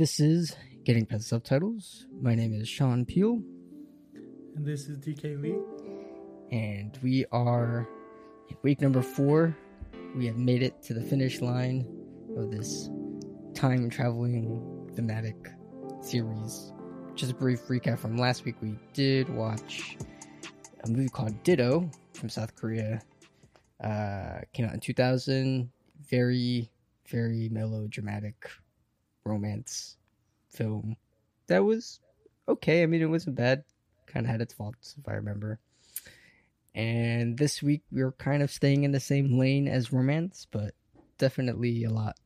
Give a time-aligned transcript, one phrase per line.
[0.00, 0.56] This is
[0.86, 2.06] Getting Past Subtitles.
[2.22, 3.42] My name is Sean Peel,
[4.56, 5.58] And this is DK Lee.
[6.50, 7.86] and we are
[8.48, 9.54] in week number four.
[10.16, 11.86] We have made it to the finish line
[12.34, 12.88] of this
[13.52, 15.36] time traveling thematic
[16.00, 16.72] series.
[17.14, 18.54] Just a brief recap from last week.
[18.62, 19.98] We did watch
[20.82, 23.02] a movie called Ditto from South Korea.
[23.84, 25.70] Uh, came out in 2000.
[26.08, 26.70] Very,
[27.06, 28.48] very melodramatic
[29.24, 29.96] romance
[30.50, 30.96] film.
[31.46, 32.00] That was
[32.48, 32.82] okay.
[32.82, 33.64] I mean, it wasn't bad.
[34.06, 35.58] Kind of had its faults, if I remember.
[36.74, 40.74] And this week we were kind of staying in the same lane as romance, but
[41.18, 42.16] definitely a lot.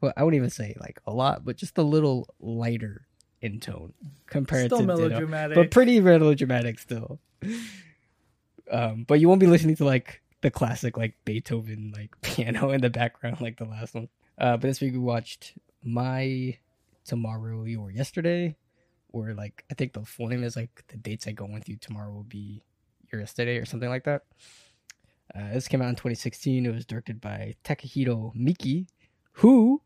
[0.00, 3.06] Well, I wouldn't even say like a lot, but just a little lighter
[3.40, 3.92] in tone
[4.26, 5.54] compared Still to Ditto melodramatic.
[5.54, 7.18] but pretty melodramatic still.
[8.70, 12.80] Um, but you won't be listening to like the classic like Beethoven like piano in
[12.80, 14.08] the background like the last one.
[14.38, 16.56] Uh, but this week we watched My
[17.04, 18.56] Tomorrow or Yesterday,
[19.12, 21.76] or like I think the full name is like the dates I go with you
[21.76, 22.62] tomorrow will be
[23.12, 24.22] your yesterday or something like that.
[25.34, 26.66] Uh, this came out in 2016.
[26.66, 28.86] It was directed by Takahiro Miki,
[29.32, 29.80] who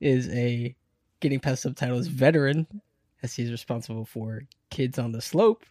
[0.00, 0.74] is a
[1.20, 2.66] getting past subtitles veteran,
[3.22, 5.64] as he's responsible for Kids on the Slope.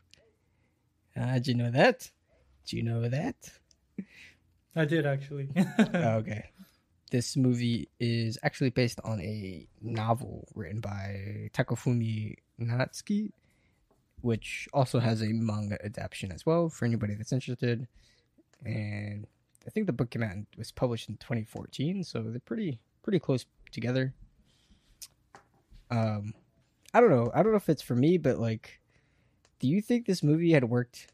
[1.19, 2.09] Uh, did you know that?
[2.65, 3.35] Do you know that?
[4.75, 5.49] I did actually.
[5.93, 6.49] Oh, okay.
[7.11, 13.31] This movie is actually based on a novel written by Takafumi Natsuki,
[14.21, 17.87] which also has a manga adaptation as well for anybody that's interested.
[18.63, 19.27] And
[19.67, 23.19] I think the book came out and was published in 2014, so they're pretty pretty
[23.19, 24.13] close together.
[25.89, 26.33] Um,
[26.93, 27.29] I don't know.
[27.33, 28.79] I don't know if it's for me, but like,
[29.59, 31.07] do you think this movie had worked?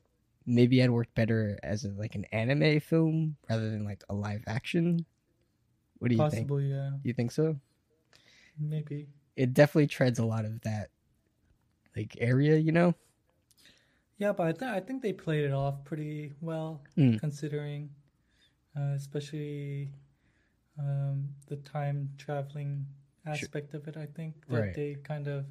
[0.45, 4.43] Maybe had worked better as a, like an anime film rather than like a live
[4.47, 5.05] action.
[5.99, 6.47] What do you think?
[6.47, 6.91] Possibly, yeah.
[7.03, 7.57] You think so?
[8.59, 9.07] Maybe.
[9.35, 10.89] It definitely treads a lot of that
[11.95, 12.93] like area, you know.
[14.17, 17.19] Yeah, but I, th- I think they played it off pretty well, Mm.
[17.19, 17.89] considering,
[18.75, 19.91] uh, especially
[20.79, 22.85] um, the time traveling
[23.25, 23.97] aspect of it.
[23.97, 24.73] I think that Right.
[24.73, 25.45] they kind of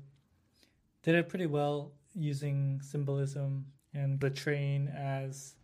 [1.02, 5.54] did it pretty well using symbolism and the train as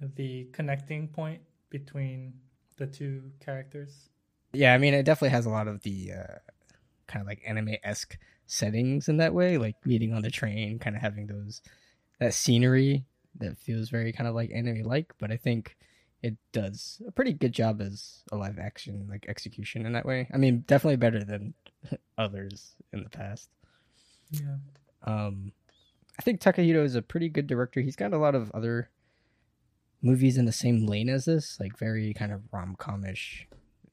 [0.00, 2.34] the connecting point between
[2.78, 4.08] the two characters.
[4.52, 6.38] Yeah, I mean, it definitely has a lot of the uh,
[7.06, 8.16] kind of like anime esque
[8.46, 11.60] settings in that way, like meeting on the train, kind of having those
[12.18, 13.04] that scenery
[13.38, 15.12] that feels very kind of like anime like.
[15.18, 15.76] But I think
[16.22, 20.28] it does a pretty good job as a live action like execution in that way.
[20.32, 21.54] I mean, definitely better than
[22.18, 23.50] others in the past.
[24.30, 24.56] Yeah.
[25.04, 25.52] Um,
[26.18, 27.80] I think Takahiro is a pretty good director.
[27.80, 28.90] He's got a lot of other
[30.02, 33.46] movies in the same lane as this, like very kind of rom comish,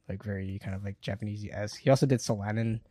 [0.08, 1.82] like very kind of like Japanese esque.
[1.82, 2.82] He also did Solanin, and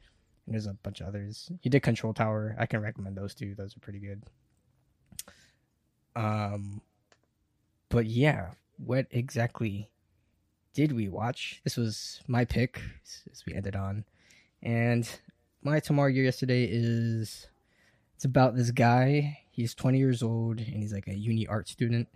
[0.47, 1.51] there's a bunch of others.
[1.61, 2.57] He did Control Tower.
[2.59, 3.55] I can recommend those two.
[3.55, 4.23] Those are pretty good.
[6.17, 6.81] Um,
[7.89, 9.91] but yeah, what exactly
[10.75, 11.61] did we watch?
[11.65, 12.81] This was my pick,
[13.31, 14.05] as we ended on,
[14.63, 15.09] and
[15.63, 17.49] my tomorrow year yesterday is
[18.15, 19.39] it's about this guy.
[19.51, 22.09] He's 20 years old and he's like a uni art student,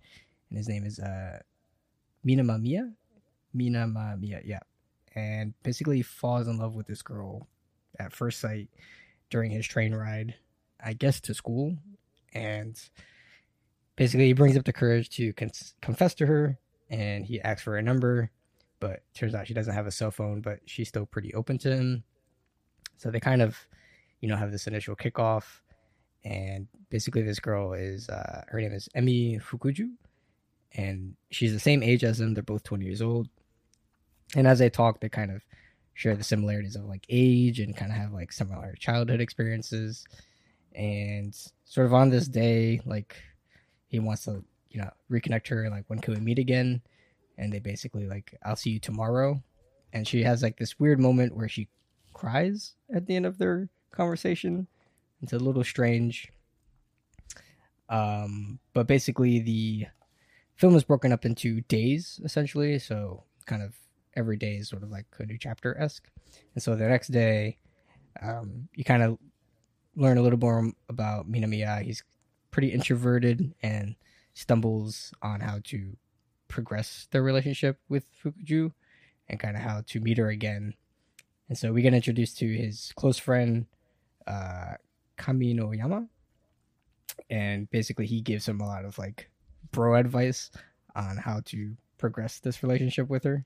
[0.49, 1.39] and his name is uh
[2.27, 2.93] Minama Mia.
[3.57, 4.61] Minama Mia, yeah.
[5.15, 7.49] And basically, he falls in love with this girl
[7.99, 8.69] at first sight
[9.31, 10.35] during his train ride,
[10.83, 11.77] I guess, to school.
[12.33, 12.81] And
[13.97, 15.51] basically, he brings up the courage to con-
[15.81, 16.59] confess to her,
[16.91, 18.31] and he asks for a number.
[18.81, 21.75] But turns out she doesn't have a cell phone, but she's still pretty open to
[21.75, 22.05] him.
[22.97, 23.57] So they kind of,
[24.21, 25.63] you know, have this initial kickoff
[26.25, 29.91] and basically this girl is uh, her name is Emi Fukuju,
[30.73, 32.35] and she's the same age as him.
[32.35, 33.29] They're both twenty years old,
[34.37, 35.43] and as they talk, they kind of
[35.95, 40.07] share the similarities of like age and kind of have like similar childhood experiences,
[40.75, 41.35] and
[41.65, 43.17] sort of on this day, like
[43.89, 45.69] he wants to you know reconnect her.
[45.71, 46.83] Like when can we meet again?
[47.37, 49.43] And they basically like I'll see you tomorrow,
[49.93, 51.69] and she has like this weird moment where she
[52.13, 54.67] cries at the end of their conversation.
[55.23, 56.31] It's a little strange.
[57.89, 59.87] Um, but basically, the
[60.59, 62.79] film is broken up into days, essentially.
[62.79, 63.75] So, kind of
[64.15, 66.09] every day is sort of like a new chapter esque.
[66.55, 67.59] And so, the next day,
[68.21, 69.19] um, you kind of
[69.97, 71.83] learn a little more about Minamiya.
[71.83, 72.03] He's
[72.51, 73.95] pretty introverted and
[74.35, 75.97] stumbles on how to
[76.49, 78.73] progress their relationship with Fukuju
[79.29, 80.75] and kind of how to meet her again.
[81.49, 83.67] And so, we get introduced to his close friend,
[84.27, 84.75] uh,
[85.17, 86.09] Kamino Yama.
[87.31, 89.31] And basically, he gives him a lot of like
[89.73, 90.51] bro advice
[90.95, 93.45] on how to progress this relationship with her.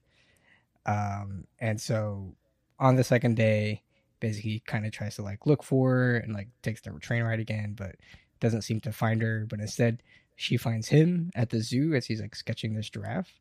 [0.87, 2.35] Um, and so
[2.79, 3.83] on the second day,
[4.21, 7.41] basically kind of tries to like look for her and like takes the train ride
[7.41, 7.97] again, but
[8.41, 9.47] doesn't seem to find her.
[9.49, 10.03] But instead,
[10.37, 13.41] she finds him at the zoo as he's like sketching this giraffe,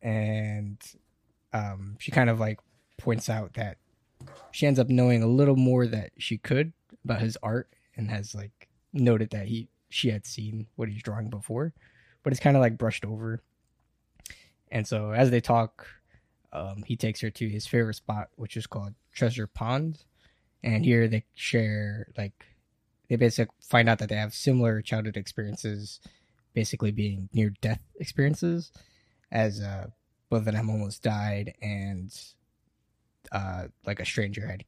[0.00, 0.78] and
[1.52, 2.58] um, she kind of like
[2.98, 3.78] points out that
[4.50, 6.72] she ends up knowing a little more that she could
[7.04, 11.30] about his art and has like noted that he she had seen what he's drawing
[11.30, 11.72] before,
[12.22, 13.42] but it's kind of like brushed over.
[14.70, 15.86] And so as they talk,
[16.52, 20.04] um, he takes her to his favorite spot, which is called Treasure Pond,
[20.62, 22.46] and here they share like
[23.08, 26.00] they basically find out that they have similar childhood experiences,
[26.54, 28.72] basically being near death experiences,
[29.30, 29.88] as uh,
[30.30, 32.14] both of them almost died, and
[33.32, 34.64] uh, like a stranger had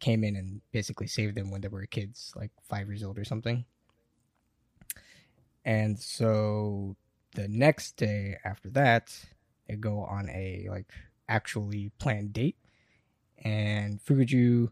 [0.00, 3.24] came in and basically saved them when they were kids, like five years old or
[3.24, 3.64] something.
[5.64, 6.96] And so
[7.34, 9.14] the next day after that,
[9.68, 10.92] they go on a like
[11.28, 12.56] actually planned date,
[13.44, 14.70] and Fukuju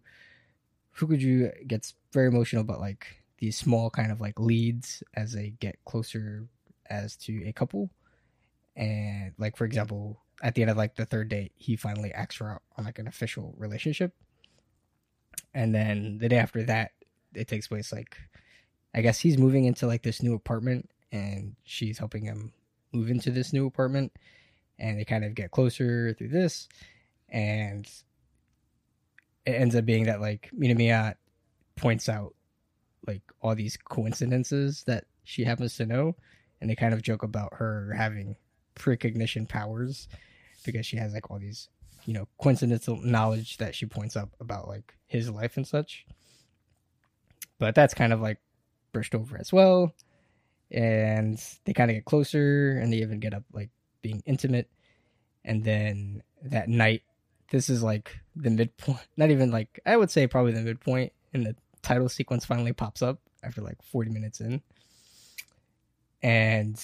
[0.96, 5.76] Fukuju gets very emotional about like these small kind of like leads as they get
[5.84, 6.48] closer
[6.88, 7.90] as to a couple.
[8.74, 12.40] And like for example, at the end of like the third date, he finally acts
[12.40, 14.14] out on like an official relationship.
[15.54, 16.92] And then the day after that,
[17.34, 18.16] it takes place like
[18.96, 22.52] I guess he's moving into like this new apartment and she's helping him
[22.92, 24.12] move into this new apartment
[24.78, 26.66] and they kind of get closer through this
[27.28, 27.86] and
[29.44, 31.14] it ends up being that like Minamiya
[31.76, 32.34] points out
[33.06, 36.16] like all these coincidences that she happens to know
[36.60, 38.34] and they kind of joke about her having
[38.74, 40.08] precognition powers
[40.64, 41.68] because she has like all these
[42.06, 46.06] you know coincidental knowledge that she points up about like his life and such.
[47.58, 48.38] But that's kind of like
[48.96, 49.94] brushed over as well.
[50.70, 53.70] And they kind of get closer and they even get up like
[54.00, 54.70] being intimate.
[55.44, 57.02] And then that night
[57.50, 61.46] this is like the midpoint not even like i would say probably the midpoint and
[61.46, 64.60] the title sequence finally pops up after like 40 minutes in.
[66.22, 66.82] And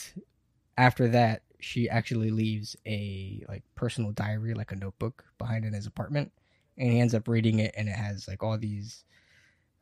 [0.79, 5.87] after that she actually leaves a like personal diary like a notebook behind in his
[5.87, 6.31] apartment.
[6.79, 9.05] And he ends up reading it and it has like all these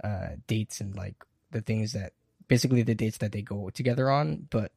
[0.02, 1.16] uh dates and like
[1.50, 2.12] the things that
[2.50, 4.72] basically the dates that they go together on but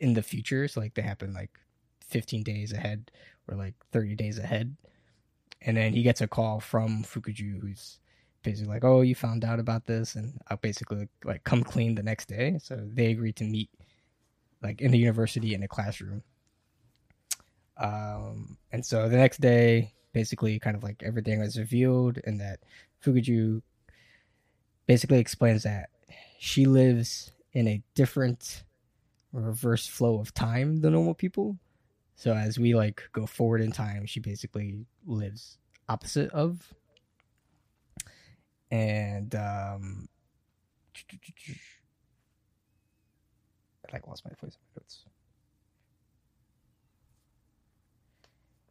[0.00, 1.50] in the future so like they happen like
[2.10, 3.10] 15 days ahead
[3.48, 4.76] or like 30 days ahead.
[5.62, 7.98] And then he gets a call from fukuju who's
[8.42, 12.02] basically like oh you found out about this and i'll basically like come clean the
[12.02, 12.58] next day.
[12.62, 13.70] So they agree to meet
[14.62, 16.22] like in the university in a classroom.
[17.76, 22.60] Um and so the next day basically kind of like everything is revealed and that
[23.04, 23.62] fukuju
[24.86, 25.90] basically explains that
[26.42, 28.64] she lives in a different
[29.30, 31.58] reverse flow of time than normal people
[32.16, 36.72] so as we like go forward in time she basically lives opposite of
[38.70, 40.08] and um
[43.86, 45.04] I like lost my place my notes.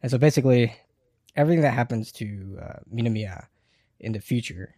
[0.02, 0.74] And so basically,
[1.36, 3.46] everything that happens to uh, Minamiya
[3.98, 4.76] in the future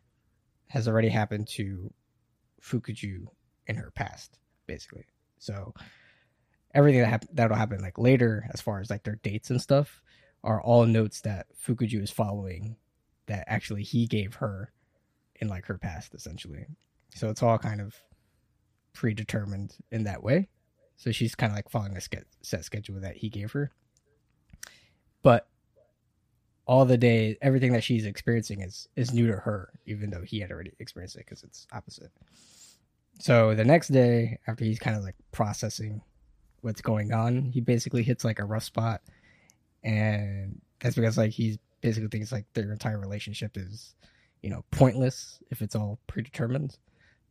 [0.68, 1.92] has already happened to
[2.62, 3.26] Fukuju
[3.67, 5.05] in her past, basically.
[5.38, 5.75] So
[6.75, 10.03] everything that hap- that'll happen like later, as far as like their dates and stuff,
[10.44, 12.76] are all notes that Fukuju is following
[13.26, 14.73] that actually he gave her
[15.37, 16.66] in like her past, essentially.
[17.14, 17.95] So it's all kind of
[18.92, 20.49] predetermined in that way.
[20.97, 22.00] So she's kind of like following a
[22.42, 23.71] set schedule that he gave her.
[25.23, 25.49] But
[26.66, 30.40] all the day, everything that she's experiencing is is new to her, even though he
[30.40, 32.12] had already experienced it because it's opposite.
[33.19, 36.02] So the next day, after he's kind of like processing
[36.61, 39.02] what's going on, he basically hits like a rough spot,
[39.83, 43.95] and that's because like he's basically thinks like their entire relationship is,
[44.42, 46.78] you know, pointless if it's all predetermined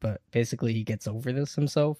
[0.01, 1.97] but basically he gets over this himself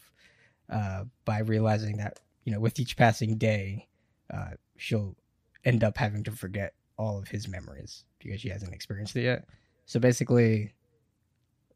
[0.69, 3.87] uh, by realizing that you know with each passing day
[4.33, 5.15] uh, she'll
[5.63, 9.45] end up having to forget all of his memories because she hasn't experienced it yet.
[9.87, 10.73] So basically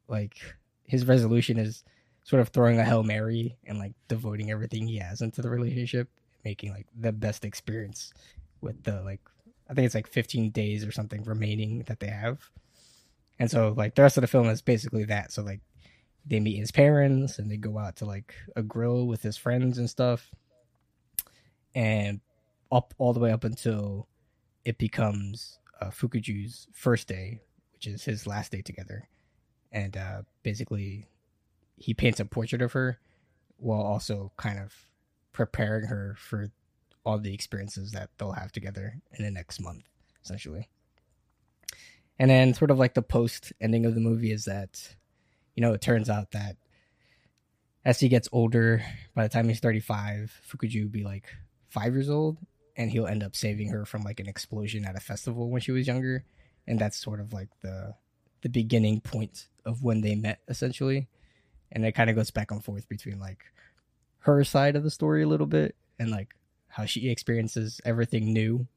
[0.08, 0.38] like
[0.84, 1.84] his resolution is
[2.24, 6.08] sort of throwing a hail mary and like devoting everything he has into the relationship
[6.44, 8.14] making like the best experience
[8.62, 9.20] with the like
[9.68, 12.40] i think it's like 15 days or something remaining that they have.
[13.40, 15.32] And so like the rest of the film is basically that.
[15.32, 15.62] So like
[16.26, 19.80] they meet his parents and they go out to like a grill with his friends
[19.80, 20.30] and stuff.
[21.74, 22.22] And
[22.72, 24.08] up all the way up until
[24.66, 27.40] it becomes uh, fukuju's first day
[27.86, 29.08] which is his last day together.
[29.72, 31.08] And uh, basically
[31.78, 33.00] he paints a portrait of her
[33.58, 34.74] while also kind of
[35.34, 36.52] preparing her for
[37.06, 39.84] all the experiences that they'll have together in the next month
[40.24, 40.70] essentially.
[42.18, 44.96] And then sort of like the post ending of the movie is that,
[45.54, 46.56] you know, it turns out that
[47.84, 51.28] as he gets older, by the time he's 35, Fukuju will be like
[51.68, 52.38] five years old
[52.78, 55.72] and he'll end up saving her from like an explosion at a festival when she
[55.72, 56.26] was younger.
[56.68, 57.96] And that's sort of like the
[58.42, 61.08] the beginning point of when they met essentially.
[61.72, 63.44] And it kind of goes back and forth between like
[64.20, 66.36] her side of the story a little bit and like
[66.68, 68.68] how she experiences everything new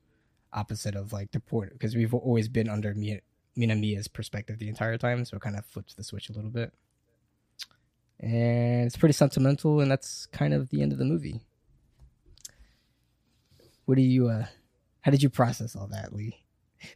[0.52, 3.20] opposite of like the port because we've always been under Mia,
[3.56, 6.72] Minamiya's perspective the entire time so it kind of flips the switch a little bit
[8.20, 11.40] and it's pretty sentimental and that's kind of the end of the movie
[13.88, 14.44] what do you uh
[15.00, 16.36] how did you process all that lee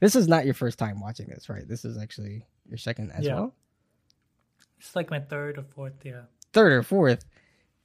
[0.01, 3.25] this is not your first time watching this right this is actually your second as
[3.25, 3.35] Yeah.
[3.41, 3.55] well
[4.79, 6.05] It's like my third or fourth.
[6.05, 6.25] Yeah.
[6.53, 7.25] third or fourth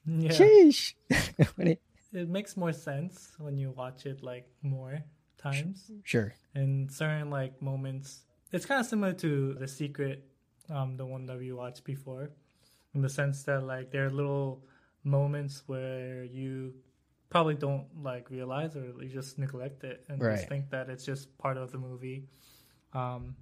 [0.06, 0.32] Yeah.
[0.32, 1.82] sheesh it-
[2.14, 5.04] It makes more sense when you watch it like more
[5.38, 5.92] times.
[6.04, 8.24] sure And certain like moments.
[8.52, 10.24] It's kind of similar to The Secret,
[10.70, 12.32] um, the one that we watched before,
[12.96, 14.64] in the sense that like there are little
[15.04, 16.74] moments where you
[17.30, 20.36] probably don't like realize or you just neglect it and Right.
[20.38, 22.28] just think that it's just part of the movie.
[22.94, 23.36] Um,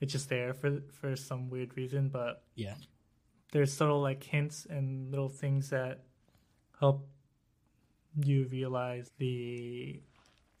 [0.00, 2.74] it's just there for for some weird reason, but yeah
[3.52, 6.02] there's subtle like hints and little things that
[6.80, 7.06] help
[8.24, 10.00] you realize the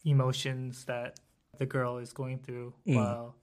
[0.04, 1.18] emotions that
[1.58, 2.94] the girl is going through Mm.
[2.96, 3.34] while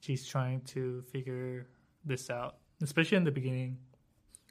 [0.00, 1.68] she's trying to figure
[2.04, 3.78] this out especially in the beginning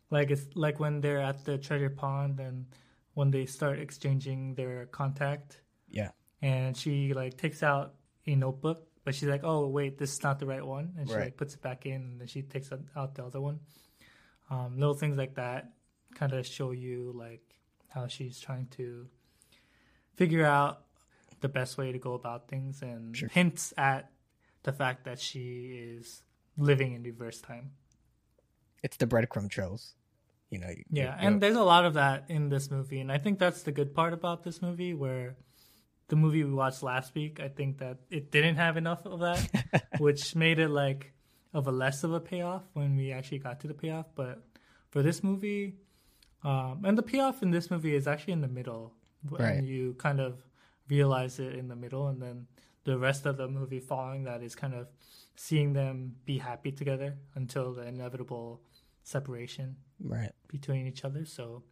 [0.10, 2.66] like it's like when they're at the treasure pond and
[3.16, 5.60] when they start exchanging their contact.
[5.90, 6.12] Yeah.
[6.42, 7.96] And she like takes out
[8.28, 10.94] a notebook but she's like oh wait this is not the right one.
[10.98, 11.24] And she Right.
[11.26, 13.60] like puts it back in and then she takes out- the other one.
[14.50, 15.74] Um, little things like that
[16.14, 17.42] kind of show you like
[17.90, 19.08] how she's trying to
[20.16, 20.84] figure out
[21.42, 23.30] the best way to go about things and Sure.
[23.30, 24.12] hints at
[24.64, 26.24] the fact that she is
[26.58, 27.72] living in reverse time.
[28.84, 29.96] It's the breadcrumb trails
[30.50, 33.40] you know yeah, and there's a lot of that in this movie, and I think
[33.40, 34.94] that's the good part about this movie.
[34.94, 35.36] Where
[36.08, 39.86] the movie we watched last week, I think that it didn't have enough of that,
[39.98, 41.14] which made it like
[41.54, 44.06] of a less of a payoff when we actually got to the payoff.
[44.16, 44.44] But
[44.92, 45.76] for this movie,
[46.44, 48.94] um, and the payoff in this movie is actually in the middle,
[49.30, 49.64] Right.
[49.64, 50.44] you kind of
[50.90, 52.46] realize it in the middle, and then
[52.84, 54.88] the rest of the movie following that is kind of
[55.36, 58.62] seeing them be happy together until the inevitable
[59.04, 61.26] separation right between each other.
[61.26, 61.64] So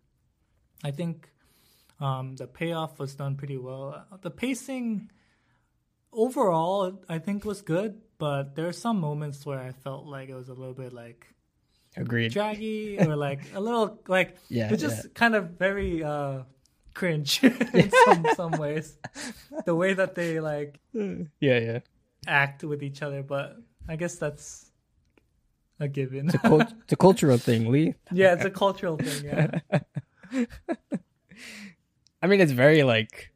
[0.83, 1.29] I think
[1.99, 4.05] um, the payoff was done pretty well.
[4.21, 5.09] The pacing
[6.11, 10.35] overall, I think, was good, but there are some moments where I felt like it
[10.35, 11.27] was a little bit like
[11.95, 16.43] agreed draggy or like a little like Yeah, it's just kind of very uh,
[16.93, 18.97] cringe in some some ways.
[19.65, 21.79] The way that they like yeah yeah
[22.27, 24.71] act with each other, but I guess that's
[25.83, 26.25] a given.
[26.25, 29.23] it's a, cult- it's a cultural thing lee yeah, it's a cultural thing.
[29.25, 29.59] Yeah.
[32.21, 33.31] I mean, it's very like.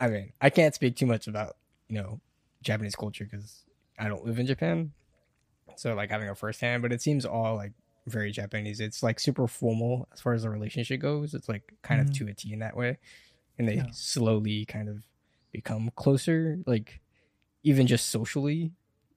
[0.00, 1.56] I mean, I can't speak too much about
[1.88, 2.20] you know
[2.62, 3.64] Japanese culture because
[3.98, 4.92] I don't live in Japan,
[5.76, 6.82] so like having a firsthand.
[6.82, 7.72] But it seems all like
[8.06, 8.80] very Japanese.
[8.80, 11.32] It's like super formal as far as the relationship goes.
[11.34, 12.08] It's like kind Mhm.
[12.10, 12.98] of to a T in that way,
[13.58, 13.86] and they Yeah.
[13.92, 15.04] slowly kind of
[15.52, 17.00] become closer, like
[17.62, 18.72] even just socially,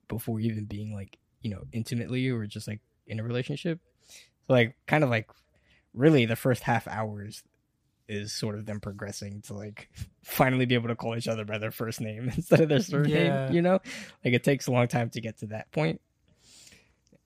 [0.07, 3.79] before even being like you know intimately or just like in a relationship.
[4.47, 5.29] So like kind of like
[5.93, 7.43] really the first half hours
[8.07, 9.89] is sort of them progressing to like
[10.23, 13.13] finally be able to call each other by their first name instead of their surname,
[13.27, 13.51] Yeah.
[13.51, 13.79] you know?
[14.25, 15.67] Like it takes a long time to get to that.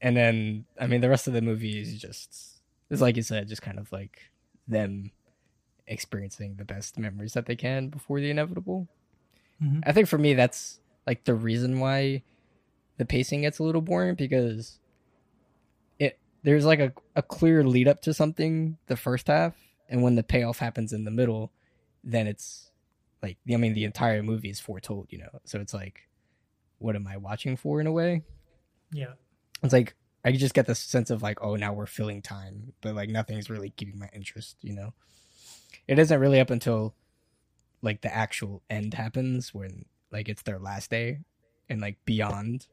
[0.01, 3.48] And then I mean the rest of the movie is just it's like you said,
[3.48, 4.20] just kind of like
[4.67, 5.12] them
[5.88, 8.88] experiencing the best memories that they can before the inevitable.
[9.62, 9.82] Mhm.
[9.86, 12.24] I think for me that's like the reason why
[12.97, 14.79] the pacing gets a little boring because
[16.00, 19.55] it there's like a, a clear lead up to something the first half
[19.89, 21.51] and when the payoff happens in the middle
[22.03, 22.71] then it's
[23.21, 25.39] like i mean the entire movie is foretold you know?
[25.45, 26.07] So it's like
[26.79, 28.23] what am i watching for in a way?
[28.91, 29.13] Yeah.
[29.63, 32.95] it's like i just get the sense of like oh now we're filling time but
[32.95, 34.93] like nothing's really keeping my interest you know?
[35.88, 36.95] It isn't really up until
[37.81, 41.19] like the actual end happens when like it's their last day
[41.69, 42.67] and like beyond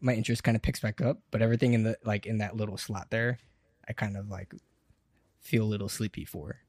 [0.00, 2.76] my interest kind of picks back up but everything in the like in that little
[2.76, 3.38] slot there
[3.88, 4.54] i kind of like
[5.40, 6.60] feel a little sleepy for.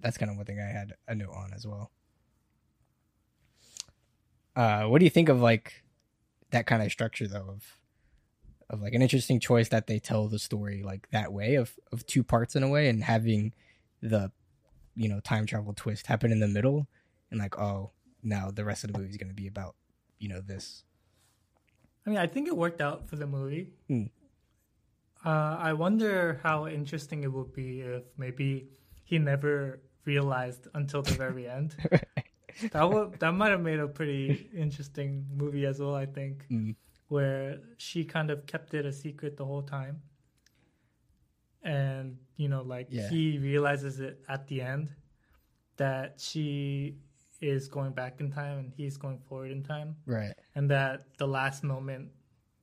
[0.00, 1.90] That's kind of one thing i had a note on as well.
[4.56, 5.84] Uh what do you think of like
[6.50, 7.76] that kind of structure though of
[8.70, 12.06] of like an interesting choice that they tell the story like that way of of
[12.06, 13.52] two parts in a way and having
[14.00, 14.30] the
[14.94, 16.86] you know time travel twist happen in the middle
[17.30, 17.90] and like oh
[18.22, 19.74] now the rest of the movie is going to be about
[20.18, 20.84] you know this
[22.06, 23.70] I mean, I think it worked out for the movie.
[23.88, 24.04] Hmm.
[25.24, 28.68] Uh, I wonder how interesting it would be if maybe
[29.04, 31.74] he never realized until the very end.
[32.72, 35.94] That would that might have made a pretty interesting movie as well.
[35.94, 36.76] I think Mm.
[37.08, 40.02] where she kind of kept it a secret the whole time,
[41.62, 43.08] and you know, like Yeah.
[43.08, 44.92] he realizes it at the end
[45.76, 46.98] that she
[47.48, 50.34] is going back in time and he's going forward in time Right.
[50.54, 52.10] and that the last moment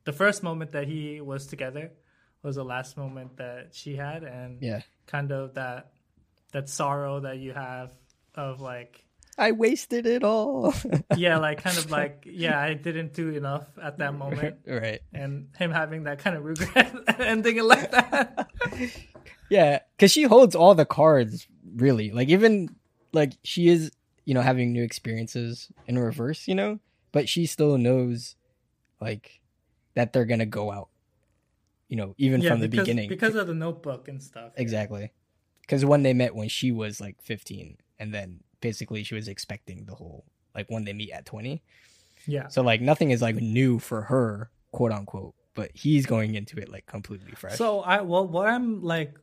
[0.04, 1.92] the first moment that he was together
[2.44, 4.82] was the last moment that she had and Yeah.
[5.08, 5.92] kind of that
[6.54, 7.92] that sorrow that you have
[8.36, 9.06] of like
[9.38, 10.74] I wasted it all.
[11.16, 15.00] yeah like kind of like yeah i didn't do enough at that moment right.
[15.14, 18.50] and him having that kind of regret ending it like that
[19.50, 21.46] Yeah, because she holds all the cards,
[21.76, 22.12] really.
[22.12, 22.74] Like even
[23.12, 23.92] like she is,
[24.26, 26.80] you know, having new experiences in reverse, you know,
[27.12, 28.36] but she still knows,
[29.00, 29.42] like,
[29.96, 30.90] that they're gonna go out.
[31.90, 33.10] You know, even yeah from the because, beginning.
[33.10, 35.12] because of the notebook and stuff exactly.
[35.62, 39.86] Because when they met when she was like fifteen, and then basically she was expecting
[39.86, 40.24] the whole
[40.56, 41.62] like when they meet at twenty.
[42.26, 45.36] yeah So like nothing is like new for her, quote unquote.
[45.54, 47.58] But he's going into it like completely fresh.
[47.58, 49.16] So I well what I'm like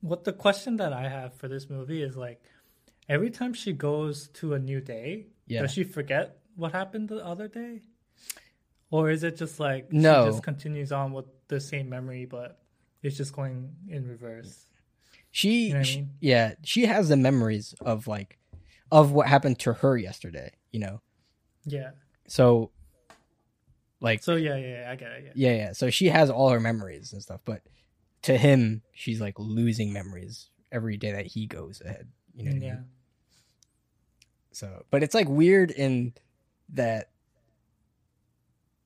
[0.00, 2.42] what the question that I have for this movie is like
[3.08, 5.62] every time she goes to a new day, Yeah.
[5.62, 7.82] does she forget what happened the other day?
[8.90, 10.24] Or is it just like No.
[10.24, 12.60] she just continues on with the same memory but
[13.02, 14.66] it's just going in reverse?
[15.30, 16.10] she, You know what I mean?
[16.20, 18.38] yeah she has the memories of like
[18.90, 21.02] of what happened to her yesterday you know
[21.64, 21.90] Yeah.
[22.26, 22.70] so
[24.00, 25.24] like So yeah, yeah, yeah I get it.
[25.26, 25.32] Yeah.
[25.50, 27.62] yeah yeah so she has all her memories and stuff but
[28.22, 32.56] to him she's like losing memories every day that he goes ahead you know what
[32.56, 32.74] I mm, yeah.
[32.74, 32.84] mean?
[34.56, 36.14] So but it's like weird in
[36.72, 37.10] that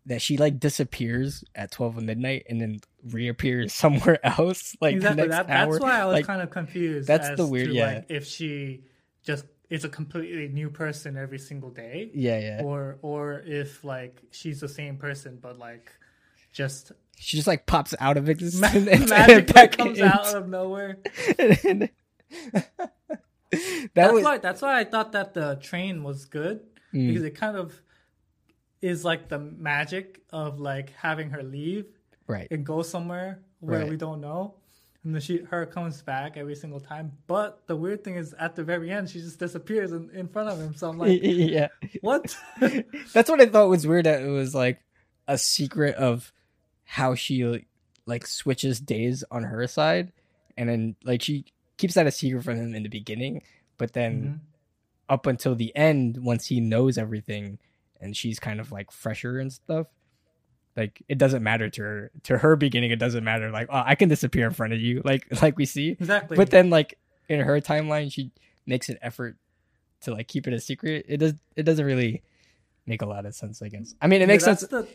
[0.06, 5.28] that she like disappears at 12 of midnight and then reappears somewhere else like exactly.
[5.28, 7.06] That, that's why I was like, kind of confused.
[7.06, 7.86] that's as the weird- to, yeah.
[7.86, 8.82] Like, if she
[9.23, 14.21] just is a completely new person every single day, yeah yeah or or if like
[14.32, 15.92] she's the same person but like
[16.52, 20.99] just she just like pops out of ma- existence and back comes out of nowhere.
[23.95, 26.60] That That's was why that's why I thought that the train was good
[26.93, 27.06] Mm.
[27.08, 27.80] because it kind of
[28.82, 31.86] is like the magic of like having her leave
[32.26, 33.89] right and go somewhere where Right.
[33.91, 34.54] we don't know.
[35.04, 37.13] And then she her comes back every single time.
[37.26, 40.49] But the weird thing is at the very end she just disappears in, in front
[40.49, 40.75] of him.
[40.75, 41.69] So I'm like, yeah
[42.00, 42.36] what?
[43.13, 44.80] that's what i thought was weird that it was like
[45.28, 46.32] a secret of
[46.84, 47.65] how she
[48.06, 50.13] like switches days on her side
[50.56, 51.45] and then like she
[51.80, 53.43] keeps that a secret from him in the beginning
[53.78, 54.38] but then Mhm.
[55.08, 57.58] up until the end once he knows everything
[58.00, 59.86] and she's kind of like fresher and stuff
[60.76, 63.95] like it doesn't matter to her to her beginning it doesn't matter like oh i
[63.95, 66.36] can disappear in front of you like like we see Exactly.
[66.36, 66.97] but then like
[67.28, 68.30] in her timeline she
[68.66, 69.36] makes an effort
[70.02, 72.23] to like keep it a secret it does it doesn't really
[72.86, 74.86] make a lot of sense i guess i mean it Yeah, makes sense the-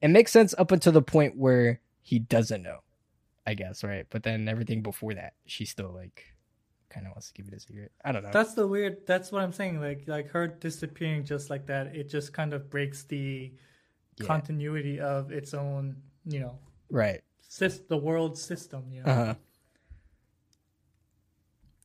[0.00, 2.78] it makes sense up until the point where he doesn't know
[3.46, 6.24] i guess right but then everything before that she still like
[6.90, 9.06] kind of wants to keep it a secret i don't know That's the weird.
[9.06, 9.80] That's what I'm saying.
[9.80, 11.96] Like like her disappearing just like that.
[11.96, 13.52] It just kind of breaks the
[14.20, 14.26] Yeah.
[14.26, 15.96] continuity of its own.
[16.26, 16.58] You know,
[16.90, 18.92] right sys- the world system.
[18.92, 19.10] You know.
[19.12, 19.34] uh-huh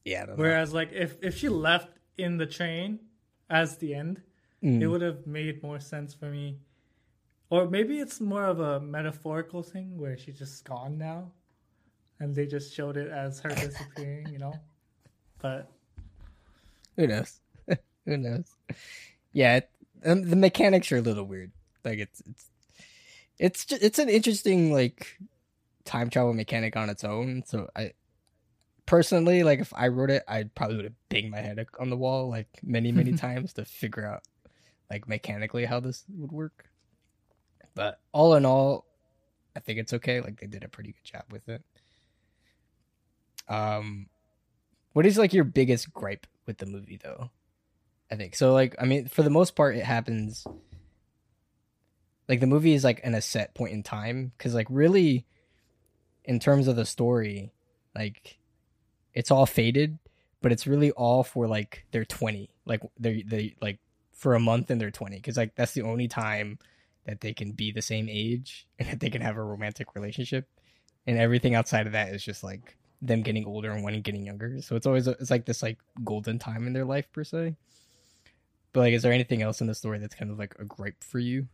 [0.04, 0.44] yeah I don't know.
[0.44, 3.00] Whereas like if if she left in the train
[3.50, 4.22] as the end,
[4.64, 4.82] Mm.
[4.82, 6.60] it would have made more sense for me.
[7.50, 11.32] Or maybe it's more of a metaphorical thing where she's just gone now,
[12.20, 14.28] and they just showed it as her disappearing.
[14.32, 14.54] You know.
[15.40, 15.70] But
[16.96, 17.40] Who knows?
[18.06, 18.46] Who knows?
[19.34, 19.70] Yeah, it,
[20.06, 21.52] um, the mechanics are a little weird.
[21.84, 22.50] Like it's it's
[23.40, 25.20] it's just, it's an interesting like
[25.86, 27.44] time travel mechanic on its own.
[27.46, 27.94] So I
[28.86, 31.98] personally like if I wrote it, I probably would have banged my head on the
[31.98, 34.24] wall like many many times to figure out
[34.90, 36.66] like mechanically how this would work.
[37.76, 38.86] But all in all,
[39.56, 40.20] I think it's okay.
[40.20, 41.62] Like they did a pretty good job with it.
[43.48, 44.08] Um,
[44.94, 47.30] what is like your biggest gripe with the movie though?
[48.10, 48.54] I think so.
[48.54, 50.46] Like, I mean, for the most part, it happens.
[52.28, 55.26] Like the movie is like in a set point in time because, like, really,
[56.26, 57.52] in terms of the story,
[57.96, 58.38] like,
[59.14, 59.98] it's all faded,
[60.42, 63.80] but it's really all for like they're twenty, like they're they like
[64.12, 66.60] for a month and they're twenty because like that's the only time
[67.06, 70.48] that they can be the same age and that they can have a romantic relationship,
[71.06, 74.62] and everything outside of that is just like them getting older and one getting younger.
[74.62, 77.56] So it's always it's like this like golden time in their life per se.
[78.74, 81.04] But like, is there anything else in the story that's kind of like a gripe
[81.04, 81.48] for you?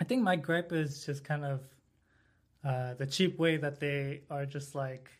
[0.00, 1.60] I think my gripe is just kind of
[2.64, 5.10] uh, the cheap way that they are just like,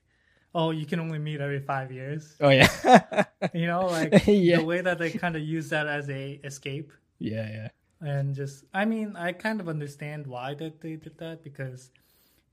[0.55, 2.35] oh, you can only meet every five years.
[2.41, 3.25] Oh yeah.
[3.53, 4.59] You know, like Yeah.
[4.59, 6.93] the way that they kind of use that as a escape.
[7.19, 7.69] yeah, yeah.
[8.01, 11.91] and just i mean i kind of understand why that they did that because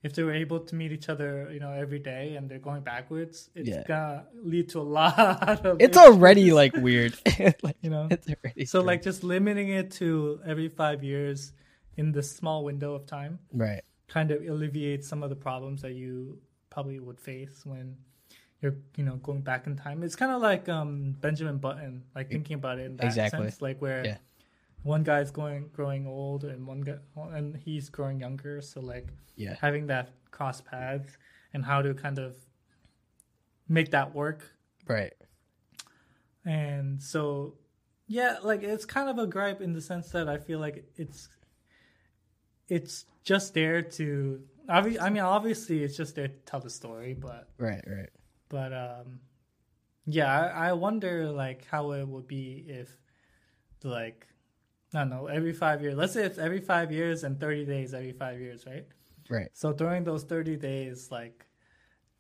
[0.02, 2.82] if they were able to meet each other you know every day and they're going
[2.82, 3.84] backwards it's Yeah.
[3.88, 7.14] gonna lead to a lot of It's already like weird.
[7.64, 8.86] like, you know it's already so strange.
[8.88, 11.52] like just limiting it to every five years
[11.98, 13.82] in this small window of time right.
[14.08, 16.38] kind of alleviates some of the problems that you
[16.70, 17.96] probably would face when
[18.62, 22.30] you're you know going back in time it's kind of like um benjamin button like
[22.30, 23.40] thinking about it in that Exactly.
[23.50, 24.18] sense like where Yeah.
[24.84, 26.98] One guy's going growing old and one guy
[27.34, 29.56] and he's growing younger so like Yeah.
[29.62, 31.18] having that cross paths
[31.54, 32.36] and how to kind of
[33.68, 34.42] make that work
[34.88, 35.14] Right.
[36.46, 37.56] and so
[38.08, 41.30] yeah like it's kind of a gripe in the sense that i feel like it's
[42.68, 47.50] it's just there to i mean obviously it's just there to tell the story but
[47.58, 47.84] Right.
[47.88, 48.10] Right.
[48.50, 49.20] but um
[50.06, 52.90] yeah I, I wonder like how it would be if
[53.84, 54.28] like
[54.94, 58.12] don't know every five years let's say it's every five years and 30 days every
[58.14, 58.86] five years right
[59.30, 59.50] Right.
[59.54, 61.46] so during those 30 days like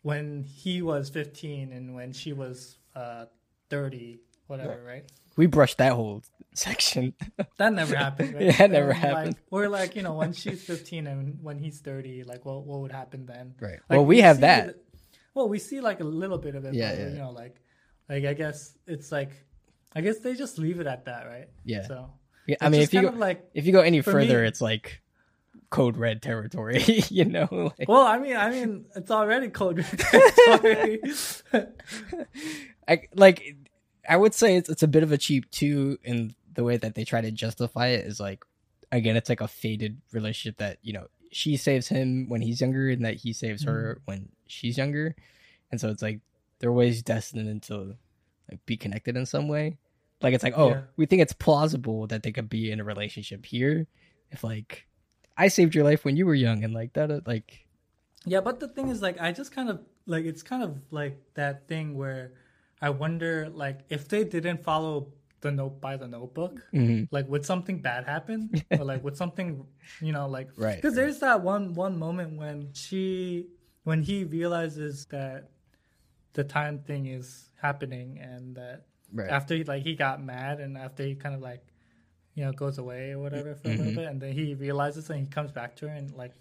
[0.03, 3.25] when he was 15 and when she was uh
[3.69, 5.05] 30 whatever right
[5.35, 6.21] We brushed that whole
[6.53, 7.13] section.
[7.57, 8.43] that never happened right?
[8.49, 9.35] Yeah, that never And, like, happened.
[9.51, 12.91] or like you know when she's 15 and when he's 30 like what, what would
[12.91, 13.79] happen then right.
[13.89, 14.69] Like, well, we have that.
[14.69, 14.85] it-
[15.35, 16.73] well, we see like a little bit of it.
[16.73, 17.09] Yeah, but, yeah.
[17.09, 17.55] You know, like,
[18.09, 19.31] like I guess it's like,
[19.95, 21.47] I guess they just leave it at that, right?
[21.63, 21.85] Yeah.
[21.87, 22.05] So Yeah,
[22.61, 25.01] I mean, if you go, like, if you go any further, me- it's like
[25.69, 26.83] code red territory.
[27.09, 27.73] you know.
[27.77, 31.01] Like, well, I mean, I mean, it's already code red territory.
[32.87, 33.55] I like.
[34.07, 36.95] I would say it's it's a bit of a cheap too in the way that
[36.95, 38.43] they try to justify it is like,
[38.91, 42.89] again, it's like a faded relationship that you know she saves him when he's younger
[42.89, 44.11] and that he saves her mm-hmm.
[44.11, 45.15] when she's younger,
[45.71, 46.19] and so it's like
[46.59, 47.95] they're always destined to
[48.49, 49.77] like be connected in some way.
[50.21, 50.81] Like it's like, oh, Yeah.
[50.97, 53.87] we think it's plausible that they could be in a relationship here,
[54.31, 54.85] if like
[55.37, 57.65] I saved your life when you were young and like that, uh, like
[58.25, 61.17] yeah, but the thing is, like, I just kind of like it's kind of like
[61.35, 62.33] that thing where
[62.81, 67.45] I wonder, like, if they didn't follow the note by the notebook, mhm, like, would
[67.45, 69.65] something bad happen, or like, would something,
[70.01, 73.47] you know, like, right, Because there's that one one moment when she
[73.85, 75.49] when he realizes that
[76.33, 80.77] the time thing is happening and that right, after he like he got mad and
[80.77, 81.63] after he kind of like
[82.35, 83.77] you know goes away or whatever for a Mhm.
[83.77, 86.33] little bit and then he realizes and he comes back to her and like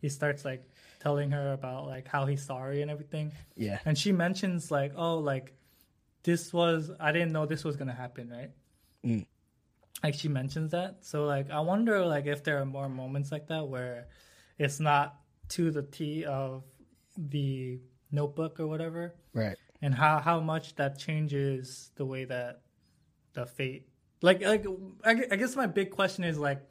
[0.00, 0.62] he starts like
[1.00, 3.32] telling her about like how he's sorry and everything.
[3.56, 5.54] Yeah, and she mentions like oh like
[6.24, 8.50] this was i didn't know this was gonna happen right?
[9.04, 9.24] Mm.
[10.02, 11.04] like she mentions that.
[11.04, 14.08] So like i wonder like if there are more moments like that where
[14.58, 16.64] it's not to the t of
[17.16, 19.14] the notebook or whatever.
[19.32, 22.62] Right, and how how much that changes the way that
[23.34, 23.88] the fate
[24.22, 24.66] like like
[25.04, 26.62] i, I guess my big question is like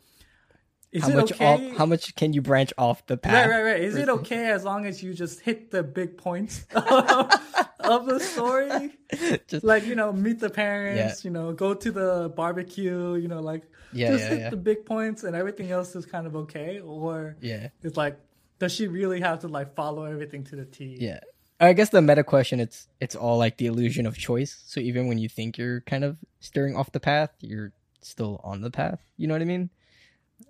[0.95, 3.33] is how it much okay off, how much can you branch off the path?
[3.33, 3.81] Right, right, right.
[3.81, 8.97] Is it okay as long as you just hit the big points of the story?
[9.47, 11.27] Just Like, you know, meet the parents, yeah.
[11.27, 14.85] you know, go to the barbecue, you know, like yeah, just yeah, hit the big
[14.85, 16.79] points and everything else is kind of okay?
[16.79, 18.17] Or yeah, it's like,
[18.59, 20.97] does she really have to like follow everything to the T?
[20.99, 21.19] yeah.
[21.59, 24.61] I guess the meta question it's it's all like the illusion of choice.
[24.65, 28.61] So even when you think you're kind of steering off the path, you're still on
[28.61, 28.99] the path.
[29.17, 29.69] You know what I mean?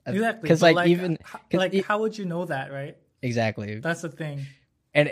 [0.07, 0.41] Uh, exactly.
[0.41, 2.97] Because but, like, even h- like it- how would you know that, right?
[3.21, 4.45] exactly, That's the thing.
[4.93, 5.11] and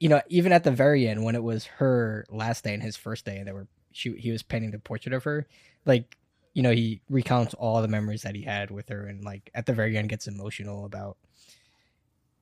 [0.00, 2.96] you know even at the very end when it was her last day and his
[2.96, 5.46] first day and they were she he was painting the portrait of her
[5.84, 6.16] like
[6.54, 9.66] you know he recounts all the memories that he had with her and like at
[9.66, 11.16] the very end gets emotional about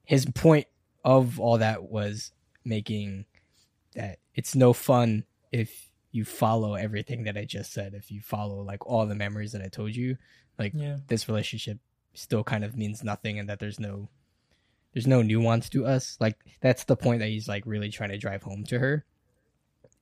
[0.04, 0.66] his point
[1.04, 2.32] of all that was
[2.66, 3.24] making
[3.94, 8.62] that it's no fun if you follow everything that I just said if you follow
[8.62, 10.16] like all the memories that I told you.
[10.58, 10.96] Yeah.
[11.08, 11.78] this relationship
[12.14, 14.08] still kind of means nothing and that there's no
[14.94, 16.16] there's no nuance to us.
[16.18, 19.04] Like that's the point that he's like really trying to drive home to her.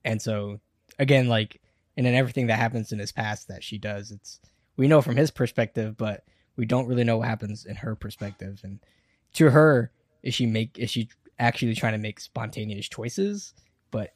[0.05, 0.61] And so
[0.97, 1.61] again like
[1.97, 4.39] and then everything that happens in his past that she does it's
[4.77, 6.23] we know from his perspective but
[6.55, 8.61] we don't really know what happens in her perspective.
[8.63, 8.79] And
[9.33, 9.91] to her
[10.23, 13.53] is she make is she actually trying to make spontaneous choices
[13.91, 14.13] but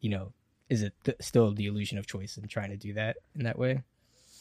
[0.00, 0.32] you know
[0.68, 3.58] is it th- still the illusion of choice and trying to do that in that
[3.58, 3.82] way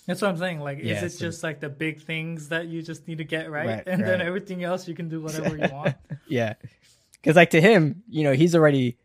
[0.07, 0.59] That's what I'm saying.
[0.61, 3.25] Like, Yeah, is it so- just like the big things that you just need to
[3.25, 5.95] get right, Right, and then everything else you can do whatever you want?
[6.29, 6.53] Yeah.
[7.11, 8.97] Because, like, to him, you know, he's already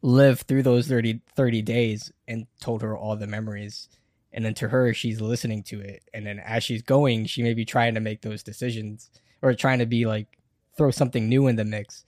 [0.00, 3.88] lived through those 30, 30 days and told her all the memories.
[4.32, 7.52] and then to her she's listening to it and then as she's going she may
[7.54, 9.10] be trying to make those decisions
[9.42, 10.38] or trying to be like
[10.76, 12.04] throw something new in the mix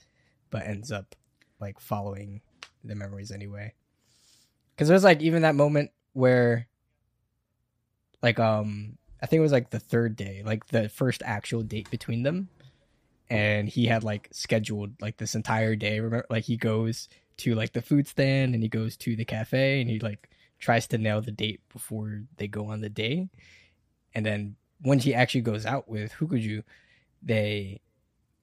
[0.55, 1.17] but ends up
[1.59, 2.41] like following
[2.85, 3.75] the memories anyway.
[4.71, 6.69] Because there's like even that moment where
[8.23, 11.91] like um i think it was like the third day like the first actual date
[11.91, 12.49] between them.
[13.29, 15.99] And he had like scheduled like this entire day.
[15.99, 19.81] Remember like he goes to like the food stand and he goes to the cafe
[19.81, 23.29] and he like tries to nail the date before they go on the day.
[24.15, 26.63] And then when he actually goes out with Fukuju,
[27.25, 27.81] they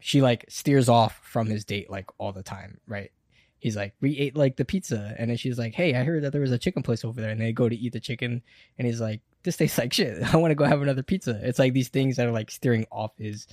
[0.02, 3.12] she like steers off from his date like all the time, right?
[3.60, 6.32] He's like, we ate like the pizza, and then she's like, hey, I heard that
[6.32, 8.42] there was a chicken place over there, and they go to eat the chicken,
[8.78, 10.22] and he's like, this tastes like shit.
[10.34, 11.40] I want to go have another pizza.
[11.44, 13.48] It's like these things that are like steering off his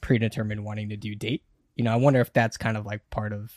[0.00, 1.44] predetermined wanting to do date.
[1.76, 3.52] You know, I wonder if that's kind of like part of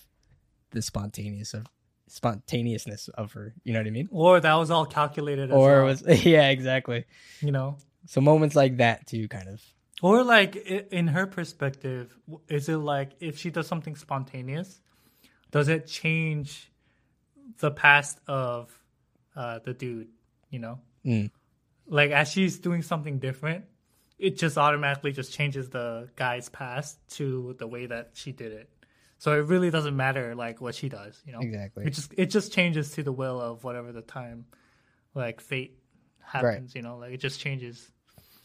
[0.72, 1.66] the spontaneous of
[2.08, 3.54] spontaneousness of her.
[3.64, 4.08] You know what I mean?
[4.12, 5.50] Or that was all calculated.
[5.50, 7.06] As Or well, was yeah, exactly.
[7.42, 9.62] you know, So moments like that too, kind of.
[10.02, 12.18] Or like in her perspective,
[12.50, 14.82] is it like if she does something spontaneous,
[15.52, 16.72] does it change
[17.60, 18.78] the past of
[19.36, 20.10] uh, the dude?
[20.50, 21.30] You know, Mm.
[21.88, 23.66] like as she's doing something different,
[24.18, 28.70] it just automatically just changes the guy's past to the way that she did it.
[29.18, 31.40] So it really doesn't matter like what she does, you know.
[31.42, 31.86] Exactly.
[31.86, 34.46] It just it just changes to the will of whatever the time,
[35.14, 35.80] like fate
[36.22, 36.76] happens.
[36.76, 37.92] You know, like it just changes.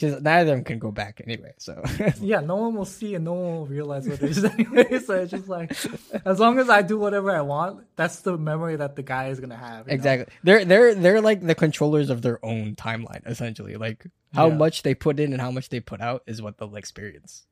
[0.00, 1.52] Because neither of them can go back anyway.
[1.58, 1.82] So
[2.20, 4.98] Yeah, no one will see and no one will realize what is anyway.
[4.98, 5.76] So it's just like,
[6.24, 9.40] as long as I do whatever I want, that's the memory that the guy is
[9.40, 9.86] gonna have.
[9.86, 9.94] you know?
[9.94, 13.26] exactly, they're they're they're like the controllers of their own timeline.
[13.26, 14.54] Essentially, like how Yeah.
[14.56, 17.44] much they put in and how much they put out is what they'll experience,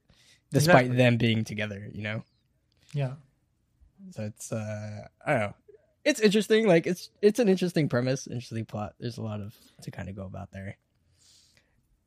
[0.50, 0.96] despite Exactly.
[0.96, 1.88] them being together.
[1.92, 2.22] You know.
[2.94, 3.14] Yeah.
[4.12, 5.54] So it's uh I don't know.
[6.04, 6.66] It's interesting.
[6.66, 8.94] Like it's it's an interesting premise, interesting plot.
[8.98, 10.76] There's a lot of to kind of go about there.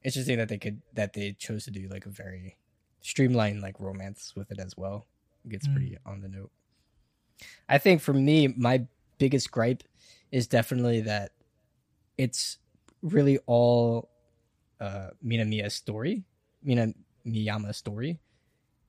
[0.03, 2.57] Interesting that they could that they chose to do like a very
[3.01, 5.05] streamlined like romance with it as well.
[5.45, 5.73] It gets Mm.
[5.73, 6.51] pretty on the note.
[7.69, 8.85] I think for me, my
[9.17, 9.83] biggest gripe
[10.31, 11.31] is definitely that
[12.17, 12.57] it's
[13.01, 14.09] really all
[14.79, 16.23] uh Minamiya's story,
[16.63, 16.93] Mina
[17.25, 18.19] Miyama's story,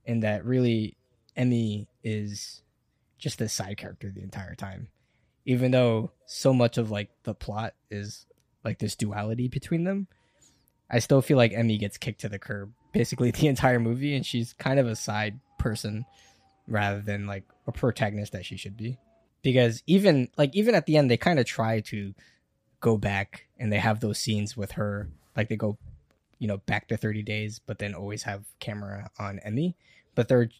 [0.07, 0.97] and that really
[1.37, 2.63] Emi is
[3.19, 4.89] just a side character the entire time.
[5.45, 8.27] Even though so much of like the plot is
[8.65, 10.07] like this duality between them,
[10.93, 14.25] I still feel like Emi gets kicked to the curb basically the entire movie and
[14.25, 16.05] she's kind of a side person
[16.69, 18.99] rather than like a protagonist that she should be.
[19.43, 22.15] Because even like even at the end they kind of try to
[22.81, 25.79] go back and they have those scenes with her like they go
[26.39, 29.75] you know back to 30 days but then always have camera on Emi.
[30.15, 30.51] But they're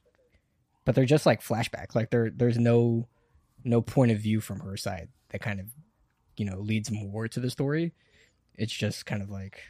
[0.85, 3.07] but they're just like flashbacks like there there's no
[3.65, 5.67] no point of view from her side that kind of
[6.37, 7.93] you know leads more to the story.
[8.57, 9.61] It's just kind of like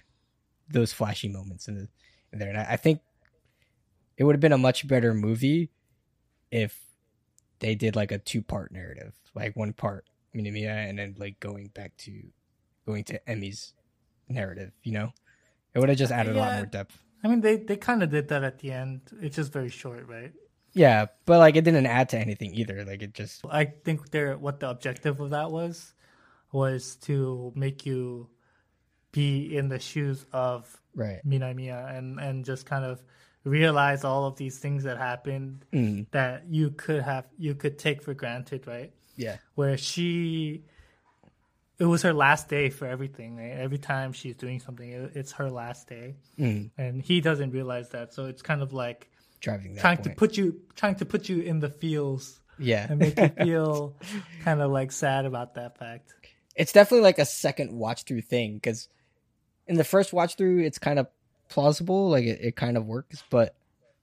[0.69, 1.89] those flashy moments in, the,
[2.33, 2.49] in there.
[2.49, 3.01] And I, I think
[4.17, 5.71] it would have been a much better movie
[6.51, 6.81] if
[7.61, 11.69] they did like a two part narrative like one part Minamiya and then like going
[11.69, 12.23] back to
[12.87, 13.73] going to Emi's
[14.29, 15.13] narrative you know?
[15.75, 16.99] It would have just added a lot more depth.
[17.25, 19.01] I mean, they they kind of did that at the end.
[19.23, 20.33] It's just very short, right?
[20.75, 22.85] yeah but like it didn't add to anything either.
[22.85, 25.95] Like it just I think their what the objective of that was
[26.53, 28.29] was to make you
[29.13, 33.03] be in the shoes of right Minamiya and and just kind of
[33.45, 38.03] realize all of these things that happened Mm, that you could have you could take
[38.03, 38.93] for granted, right?
[39.17, 40.65] yeah Where she
[41.79, 43.51] it was her last day for everything, right?
[43.53, 47.89] Every time she's doing something, it- it's her last day, mm, and he doesn't realize
[47.91, 48.13] that.
[48.15, 50.05] So it's kind of like driving that trying point.
[50.05, 53.97] to put you trying to put you in the feels yeah and make you feel
[54.45, 56.15] kind of like sad about that fact.
[56.55, 58.89] it's definitely like a second watch through thing because
[59.67, 61.07] in the first watch through it's kind of
[61.49, 63.55] plausible like it, it kind of works but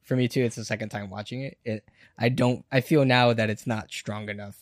[0.04, 1.84] for me too it's the second time watching it it
[2.18, 4.58] i don't i feel now that it's not strong enough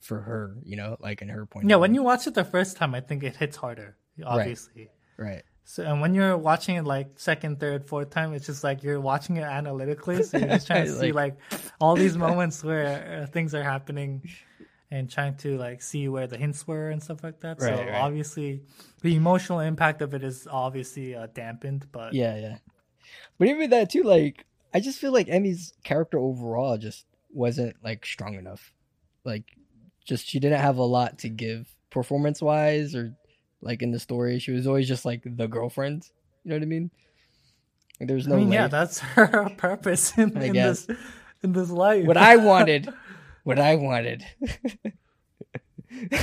[0.00, 2.76] for her you know like in her point Yeah, when you watch it the first
[2.76, 4.90] time, I think it hits harder, obviously.
[5.18, 8.82] right So, and when you're watching it like second, third, fourth time, it's just like
[8.82, 10.22] you're watching it analytically.
[10.22, 11.36] So you're just trying to see like
[11.80, 14.22] all these moments where uh, things are happening
[14.90, 17.60] and trying to like see where the hints were and stuff like that.
[17.60, 17.94] so Right, right.
[17.94, 18.62] obviously,
[19.02, 22.58] the emotional impact of it is obviously uh, dampened, but yeah yeah.
[23.38, 28.04] But even that too like i just feel like emi's character overall just wasn't like
[28.04, 28.72] strong enough.
[29.24, 29.44] Like
[30.04, 33.14] just she didn't have a lot to give performance wise or
[33.62, 34.38] like in the story.
[34.38, 36.08] She was always just like the girlfriend.
[36.44, 36.90] You know what i mean?
[38.00, 40.88] Like, there was no I mean, yeah, that's her purpose in, in this
[41.42, 42.06] in this life.
[42.06, 42.88] what i wanted
[43.44, 44.24] what i wanted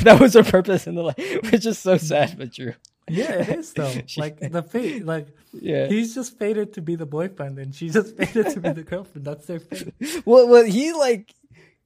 [0.04, 2.74] that was her purpose in the life which is so sad but true
[3.10, 3.94] Yeah, it is though.
[4.18, 5.88] Like the fate, like Yeah.
[5.88, 9.26] he's just fated to be the boyfriend, and she's just fated to be the girlfriend.
[9.26, 9.94] That's their fate.
[10.26, 11.34] well, well, he like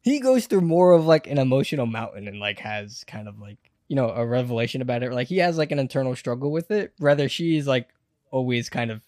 [0.02, 3.60] he goes through more of like an emotional mountain and like has kind of like
[3.88, 5.14] you know a revelation about it.
[5.14, 6.92] Like he has like an internal struggle with it.
[7.00, 7.90] Rather, she's like
[8.32, 9.04] always kind of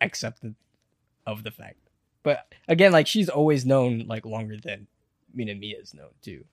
[0.00, 0.56] accepted
[1.28, 1.78] of the fact.
[2.24, 4.88] But again, like she's always known like longer than
[5.36, 6.44] Minamiya is known too.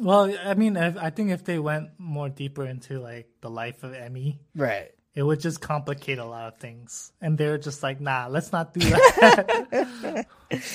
[0.00, 3.82] Well, I mean, I, I think if they went more deeper into like the life
[3.82, 4.90] of Emi, Right.
[5.14, 7.12] it would just complicate a lot of things.
[7.20, 10.26] And they're just like, nah, let's not do that.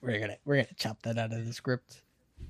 [0.00, 2.02] we're gonna we're gonna chop that out of the script.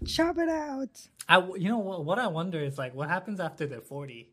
[0.07, 0.89] Chop it out.
[1.29, 4.31] I, you know, what, what I wonder is like, what happens after they're forty?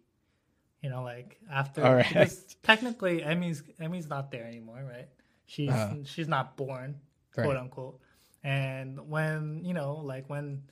[0.82, 2.08] You know, like after All right.
[2.08, 5.08] because technically Emi's Emi's not there anymore, right?
[5.46, 5.98] She's Uh-huh.
[6.06, 6.96] she's not born,
[7.38, 7.44] Right.
[7.46, 8.00] quote unquote.
[8.44, 10.64] And when you know, like when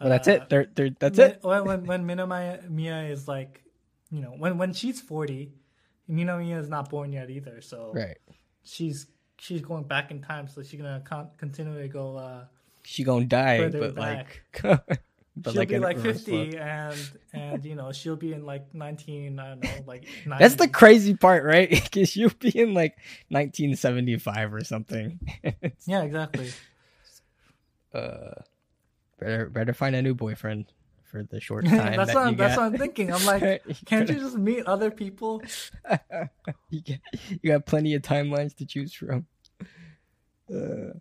[0.00, 0.48] Well, that's uh, it.
[0.48, 1.38] They're, they're, that's when, it.
[1.42, 3.62] When when when Minamiya Mia is like,
[4.10, 5.52] you know, when when she's forty,
[6.10, 7.60] Minamiya is not born yet either.
[7.60, 8.16] So Right.
[8.64, 9.06] she's
[9.38, 12.16] she's going back in time, so she's gonna con- continue to go.
[12.16, 12.44] Uh,
[12.82, 14.42] She gonna die, but back.
[14.64, 15.00] like,
[15.36, 16.98] but she'll like be like fifty, and
[17.32, 19.38] and you know she'll be in like nineteen.
[19.38, 20.36] I don't know, like 90.
[20.42, 21.70] That's the crazy part, right?
[21.84, 22.96] Because you'll be in like
[23.28, 25.20] 1975 or something.
[25.86, 26.50] Yeah, exactly.
[27.94, 28.42] Uh,
[29.18, 30.66] better better find a new boyfriend
[31.12, 31.96] for the short time.
[31.96, 32.62] that's that what you I'm, that's got.
[32.62, 33.12] what I'm thinking.
[33.12, 35.42] I'm like, can't you just meet other people?
[36.70, 39.26] you, get, you got plenty of timelines to choose from.
[40.52, 40.94] Uh,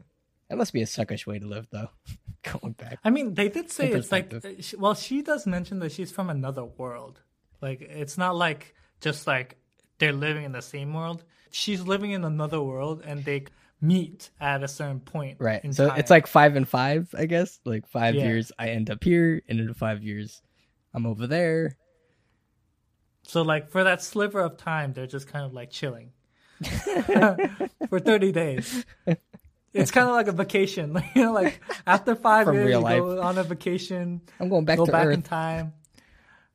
[0.50, 1.90] that must be a suckish way to live, though.
[2.44, 3.00] Going back.
[3.04, 4.34] I mean, they did say it's like,
[4.78, 7.22] well, she does mention that she's from another world.
[7.62, 9.58] Like, it's not like just like
[10.00, 11.24] they're living in the same world.
[11.52, 13.46] She's living in another world, and they
[13.82, 15.38] meet at a certain point.
[15.40, 15.74] Right.
[15.74, 16.00] So time.
[16.00, 17.60] it's like five and five, I guess.
[17.66, 18.26] Like five Yeah.
[18.28, 20.42] years, I end up here, and in five years,
[20.94, 21.78] I'm over there.
[23.24, 26.12] so like for that sliver of time, they're just kind of like chilling
[27.90, 28.86] for thirty days.
[29.74, 33.00] It's kind of like a vacation, you know, like after five From years, you life.
[33.00, 35.14] go on a vacation, I'm going back go to back Earth.
[35.14, 35.72] in time,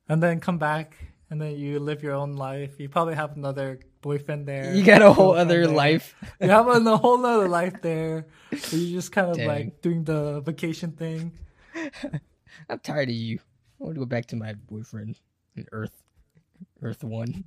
[0.07, 0.95] and then come back,
[1.31, 2.79] and then you live your own life.
[2.79, 4.73] You probably have another boyfriend there.
[4.73, 5.75] You got a whole other there.
[5.75, 6.15] life.
[6.39, 8.27] You have a, whole other life there.
[8.71, 9.47] You're just kind of Dang.
[9.47, 11.33] like doing the vacation thing.
[12.69, 13.39] I'm tired of you.
[13.79, 15.19] I want to go back to my boyfriend
[15.55, 15.95] in Earth,
[16.81, 17.45] Earth One.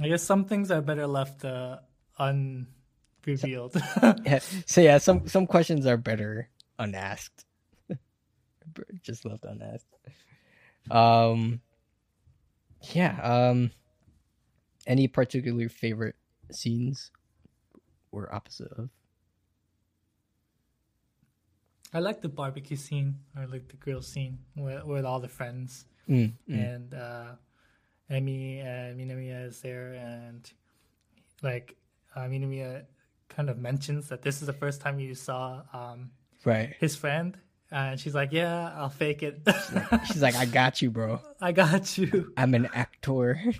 [0.00, 1.78] I guess some things are better left uh,
[2.18, 3.76] unrevealed.
[4.24, 4.40] Yeah.
[4.66, 7.44] So yeah, some some questions are better unasked.
[9.02, 9.90] Just left unasked.
[10.90, 11.60] Um.
[12.94, 13.18] Yeah.
[13.20, 13.70] Um.
[14.86, 16.16] Any particular favorite
[16.50, 17.10] scenes
[18.10, 18.90] or opposite of?
[21.94, 23.18] I like the barbecue scene.
[23.36, 25.84] I like the grill scene with, with all the friends.
[26.08, 26.54] Mm, mm.
[26.74, 27.24] and uh,
[28.10, 30.50] Emi and Minamiya is there, and
[31.42, 31.76] like
[32.16, 32.84] uh, Minamiya
[33.28, 36.10] kind of mentions that this is the first time you saw um,
[36.44, 36.74] Right.
[36.80, 37.38] his friend,
[37.70, 39.46] and she's like, "Yeah, I'll fake it.
[40.06, 41.20] She's like, I got you, bro.
[41.40, 43.40] I got you." I'm an actor.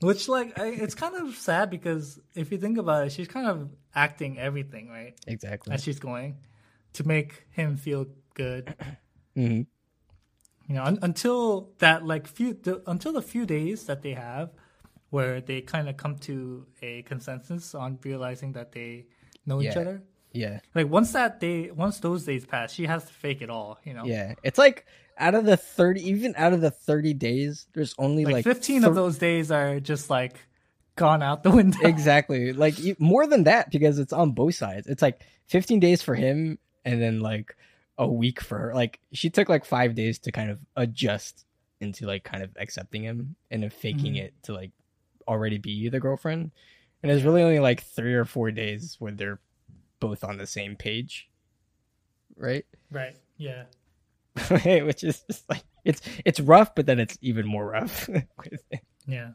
[0.00, 3.46] Which like I, it's kind of sad because if you think about it, she's kind
[3.46, 5.72] of acting everything right exactly.
[5.74, 6.36] as she's going
[6.94, 8.74] to make him feel good.
[9.34, 9.62] hmm
[10.68, 14.50] you know un- until that like few the, until the few days that they have
[15.10, 19.06] where they kind of come to a consensus on realizing that they
[19.46, 20.60] know each other Yeah.
[20.74, 23.94] like once that day once those days pass she has to fake it all you
[23.94, 24.34] know Yeah.
[24.42, 24.84] It's like
[25.18, 28.84] out of the 30, even out of the 30 days, there's only like, like, 15
[28.84, 30.36] of those days are just like
[30.96, 31.78] gone out the window.
[31.84, 32.52] Exactly.
[32.52, 34.86] Like more than that because it's on both sides.
[34.86, 37.56] It's like 15 days for him and then like
[37.96, 38.74] a week for her.
[38.74, 41.44] Like she took like five days to kind of adjust
[41.80, 44.22] into like kind of accepting him and then faking Mhm.
[44.24, 44.72] it to like
[45.26, 46.50] already be the girlfriend.
[47.02, 49.38] And it's really only like three or four days when they're
[50.00, 51.28] both on the same page.
[52.36, 52.66] Right?
[52.90, 53.16] Right.
[53.36, 53.64] Yeah
[54.50, 58.26] which is just like it's it's rough but then it's even more rough it.
[59.06, 59.30] yeah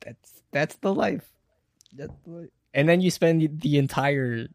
[0.00, 1.28] that's that's the life.
[1.92, 2.48] That's the life.
[2.72, 4.46] And then you spend the entire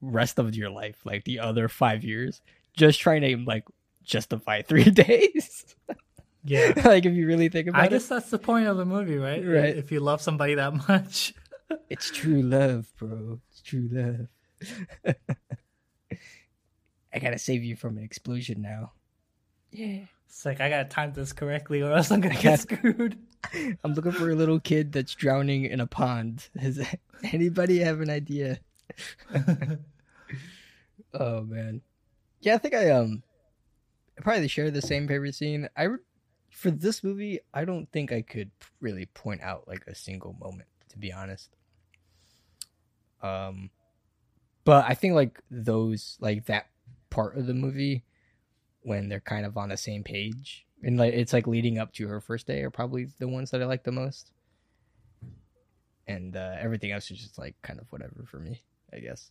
[0.00, 2.40] rest of your life, like the other five years,
[2.74, 3.64] just trying to like
[4.02, 5.76] justify three days.
[6.44, 7.82] yeah like if you really think about it.
[7.82, 9.76] i it, guess that's the point of the movie right Right.
[9.76, 11.34] if you love somebody that much
[11.90, 13.38] it's true love, bro.
[13.50, 15.14] It's true love.
[17.12, 18.92] I gotta save you from an explosion now.
[19.72, 20.06] Yeah.
[20.26, 23.16] it's like i gotta time this correctly or else i'm gonna get screwed
[23.84, 26.48] I'm looking for a little kid that's drowning in a pond.
[26.60, 26.80] Does
[27.32, 28.60] anybody have an idea?
[31.14, 31.80] oh man.
[32.40, 33.22] Yeah, I think I um
[34.16, 35.68] probably share the same favorite scene.
[35.76, 35.98] I re-
[36.50, 38.50] for this movie, I don't think I could
[38.80, 41.50] really point out like a single moment, to be honest.
[43.22, 43.70] Um,
[44.64, 46.66] but I think like those like that
[47.10, 48.04] part of the movie
[48.82, 52.08] when they're kind of on the same page and like it's like leading up to
[52.08, 54.32] her first day are probably the ones that I like the most.
[56.06, 59.30] And uh, everything else is just like kind of whatever for me, I guess.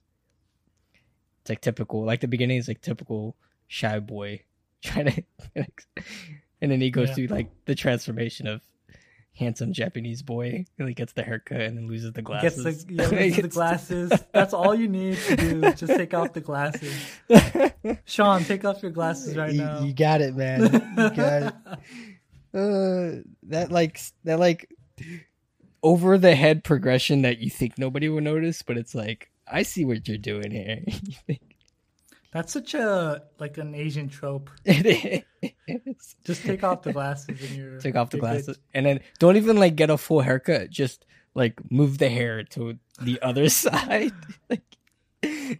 [1.42, 3.36] It's like typical, like the beginning is like typical
[3.68, 4.44] shy boy
[4.84, 5.24] trying to,
[6.62, 7.16] and then he goes Yeah.
[7.16, 8.62] through like the transformation of
[9.40, 12.86] handsome Japanese boy, and he gets the haircut and then loses the Gets glasses.
[12.86, 14.12] the, yeah, loses the glasses.
[14.34, 15.62] That's all you need to do.
[15.74, 16.94] Just take off the glasses.
[18.06, 19.80] Sean, take off your glasses right you, now.
[19.82, 20.62] you got it, man.
[20.98, 21.54] You got it.
[22.52, 24.68] Uh, that like that like
[25.84, 29.86] over the head progression that you think nobody will notice, but it's like I see
[29.86, 30.84] what you're doing here.
[32.32, 34.52] That's such a like an Asian trope.
[34.66, 35.26] it
[35.68, 36.16] is.
[36.24, 39.58] Just take off the glasses and you're Take off the glasses, and then don't even
[39.58, 40.70] like get a full haircut.
[40.70, 44.12] Just like move the hair to the other side,
[44.50, 44.62] like,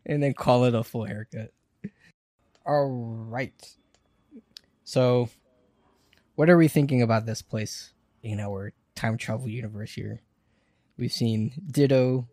[0.06, 1.52] and then call it a full haircut.
[2.66, 3.76] All right.
[4.84, 5.30] So,
[6.36, 10.22] what are we thinking about this place in our time travel universe here?
[10.98, 12.28] We've seen Ditto,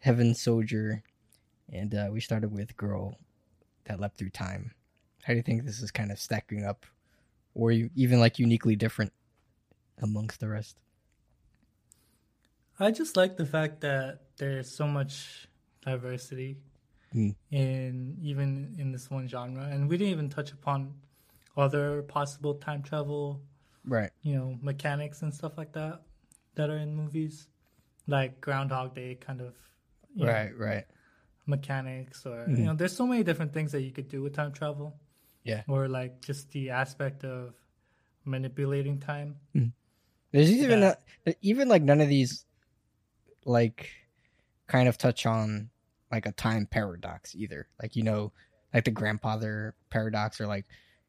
[0.00, 1.02] Heaven Soldier,
[1.72, 3.16] and uh, we started with Girl
[3.90, 4.72] that leapt through time.
[5.24, 6.86] How do you think this is kind of stacking up,
[7.54, 9.12] or you- even like uniquely different
[9.98, 10.78] amongst the rest?
[12.78, 15.48] I just like the fact that there's so much
[15.82, 16.56] diversity
[17.12, 17.30] Hmm.
[17.50, 20.94] in even in this one genre, and we didn't even touch upon
[21.56, 23.42] other possible time travel,
[23.84, 24.10] Right.
[24.22, 26.02] you know, mechanics and stuff like that
[26.54, 27.48] that are in movies,
[28.06, 29.56] like Groundhog Day kind of,
[30.16, 30.86] Right, know, Right.
[31.50, 32.58] Mechanics, or Mhm.
[32.58, 34.98] you know, there's so many different things that you could do with time travel.
[35.42, 35.62] Yeah.
[35.68, 37.54] or like just the aspect of
[38.26, 39.36] manipulating time.
[40.32, 42.44] There's even that- a, even like none of these
[43.46, 43.88] like
[44.66, 45.70] kind of touch on
[46.12, 47.68] like a time paradox either.
[47.82, 48.32] Like you know,
[48.74, 50.66] like the grandfather paradox or like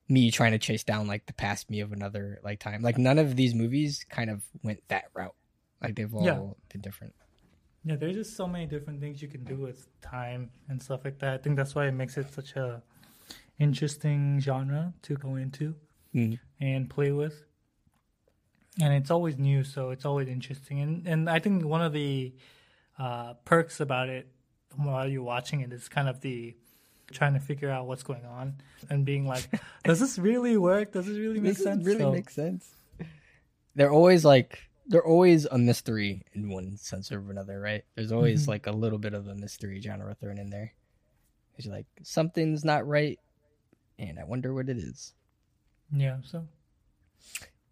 [0.07, 2.81] me trying to chase down like the past me of another like time.
[2.81, 5.35] Like none of these movies kind of went that route.
[5.83, 6.39] Like they've all Yeah.
[6.71, 7.13] been different.
[7.83, 11.17] Yeah, there's just so many different things you can do with time and stuff like
[11.19, 11.33] that.
[11.33, 12.83] I think that's why it makes it such a
[13.59, 15.75] interesting genre to go into
[16.13, 16.39] Mm.
[16.59, 17.43] and play with.
[18.81, 20.79] And it's always new, so it's always interesting.
[20.81, 22.33] And and I think one of the
[22.99, 24.27] uh, perks about it
[24.75, 26.55] while you're watching it is kind of the
[27.11, 28.55] trying to figure out what's going on
[28.89, 29.47] and being like,
[29.83, 30.91] does this really work?
[30.93, 31.85] Does this really make This sense?
[31.85, 32.75] really So- makes sense.
[33.75, 37.83] They're always like they're always a mystery in one sense or another, right?
[37.95, 38.49] There's always Mhm.
[38.49, 40.73] like a little bit of a mystery genre thrown in there.
[41.57, 43.19] It's like something's not right,
[43.97, 45.13] and I wonder what it is.
[45.91, 46.17] yeah.
[46.23, 46.47] So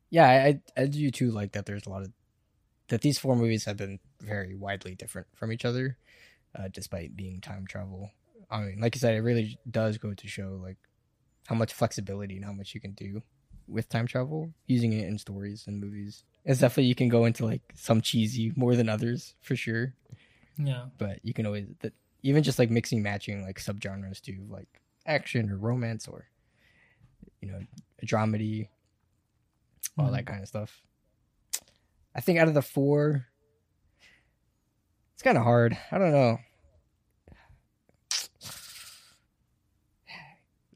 [0.10, 0.48] Yeah, I
[0.78, 1.32] I, I do too.
[1.32, 1.66] Like that.
[1.66, 2.12] There's a lot of
[2.88, 3.02] that.
[3.02, 5.98] These four movies have been very widely different from each other,
[6.56, 8.12] uh, despite being time travel.
[8.50, 10.78] I mean, like I said, it really does go to show like
[11.48, 13.22] how much flexibility and how much you can do
[13.68, 16.24] with time travel using it in stories and movies.
[16.46, 19.94] It's definitely you can go into like some cheesy more than others for sure,
[20.58, 20.86] yeah.
[20.98, 25.50] but you can always that even just like mixing matching like subgenres to like action
[25.50, 26.28] or romance or
[27.42, 27.60] you know
[28.02, 28.68] a dramedy
[29.98, 30.32] all that mm-hmm.
[30.32, 30.82] kind of stuff.
[32.16, 33.28] I think out of the four,
[35.14, 35.78] it's kind of hard.
[35.92, 36.40] I don't know.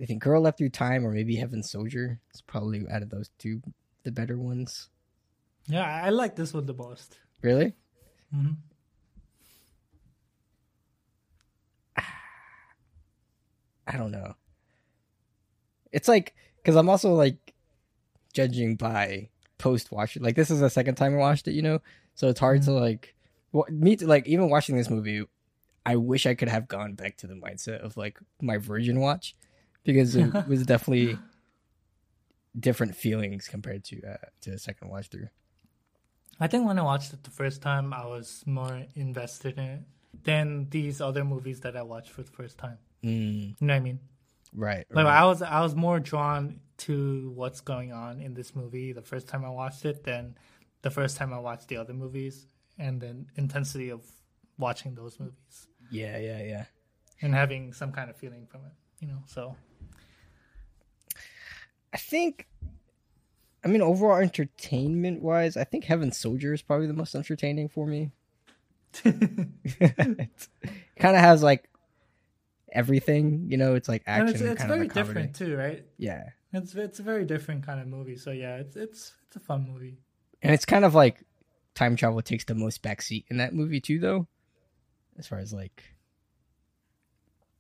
[0.02, 2.20] I think Girl Leapt Through Time or maybe Heaven Soldier.
[2.34, 3.62] is probably out of those two
[4.04, 4.90] the better ones.
[5.68, 7.18] Yeah, I like this one the most.
[7.42, 7.74] Really?
[8.34, 8.52] hmm
[13.88, 14.36] I don't know.
[15.92, 17.54] It's like because I'm also like
[18.34, 20.24] judging by post watching.
[20.24, 21.80] Like this is the second time I watched it, you know,
[22.16, 23.16] so it's hard to like
[23.52, 25.24] well, me to like even watching this movie.
[25.86, 29.36] I wish I could have gone back to the mindset of like my virgin watch
[29.84, 31.20] because it was definitely
[32.58, 35.28] different feelings compared to uh, to the second watch through.
[36.44, 39.82] I think when I watched it the first time, I was more invested in it
[40.24, 42.78] than these other movies that I watched for the first time.
[43.04, 44.00] Mm, You know what I mean?
[44.54, 44.86] right.
[44.92, 45.22] Like right.
[45.22, 49.28] I was, I was more drawn to what's going on in this movie the first
[49.30, 50.36] time I watched it than
[50.82, 52.46] the first time I watched the other movies,
[52.78, 54.02] and then intensity of
[54.58, 56.66] watching those movies yeah, yeah, yeah.
[57.22, 58.74] and having some kind of feeling from it.
[59.00, 59.56] You know, so
[61.94, 62.48] I think,
[63.64, 67.88] I mean, overall entertainment wise, I think Heaven Soldier is probably the most entertaining for
[67.88, 68.12] me.
[69.06, 70.30] it
[71.00, 71.70] kind of has like
[72.72, 73.76] everything, you know.
[73.76, 75.86] It's like and action, it's, it's kind of very different too, right?
[75.98, 78.18] Yeah, It's it's a very different kind of movie.
[78.18, 79.98] So yeah, it's it's it's a fun movie.
[80.42, 81.24] And it's kind of like
[81.74, 84.28] time travel takes the most backseat in that movie too, though.
[85.18, 85.84] As far as like,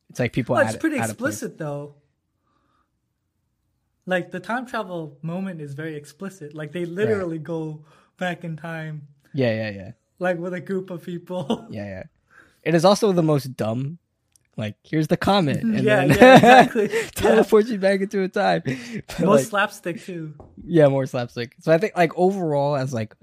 [0.09, 0.55] it's like people.
[0.55, 1.95] Well, it's pretty explicit though.
[4.05, 6.53] Like the time travel moment is very explicit.
[6.53, 7.85] Like they literally go
[8.17, 11.67] back in time, Yeah, yeah, yeah, like with a group of people.
[11.71, 12.03] yeah, yeah.
[12.63, 13.99] It is also the most dumb.
[14.55, 16.89] Like, here's the comet, and yeah, then yeah, exactly.
[17.23, 17.59] Yeah.
[17.73, 18.61] you back into a time.
[19.07, 20.35] But, Most like, slapstick too.
[20.63, 21.55] yeah, more slapstick.
[21.61, 23.15] So I think like overall, as like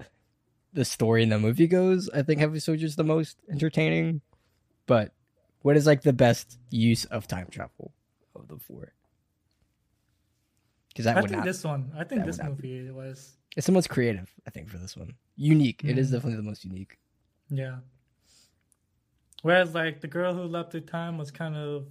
[0.73, 4.21] the story in the movie goes, I think Heaven Soldier's is the most entertaining.
[4.87, 5.13] But
[5.61, 7.93] what is like the best use of time travel
[8.35, 8.91] of the four?
[10.91, 11.45] Because that I would think not.
[11.45, 11.91] this one.
[11.97, 13.37] I think this movie was.
[13.57, 15.13] It's the most creative, I think, for this one.
[15.35, 15.83] Unique.
[15.83, 16.13] It is Mm.
[16.13, 16.97] definitely the most unique.
[17.49, 17.77] Yeah.
[19.41, 21.87] Whereas like the girl who left her time was kind of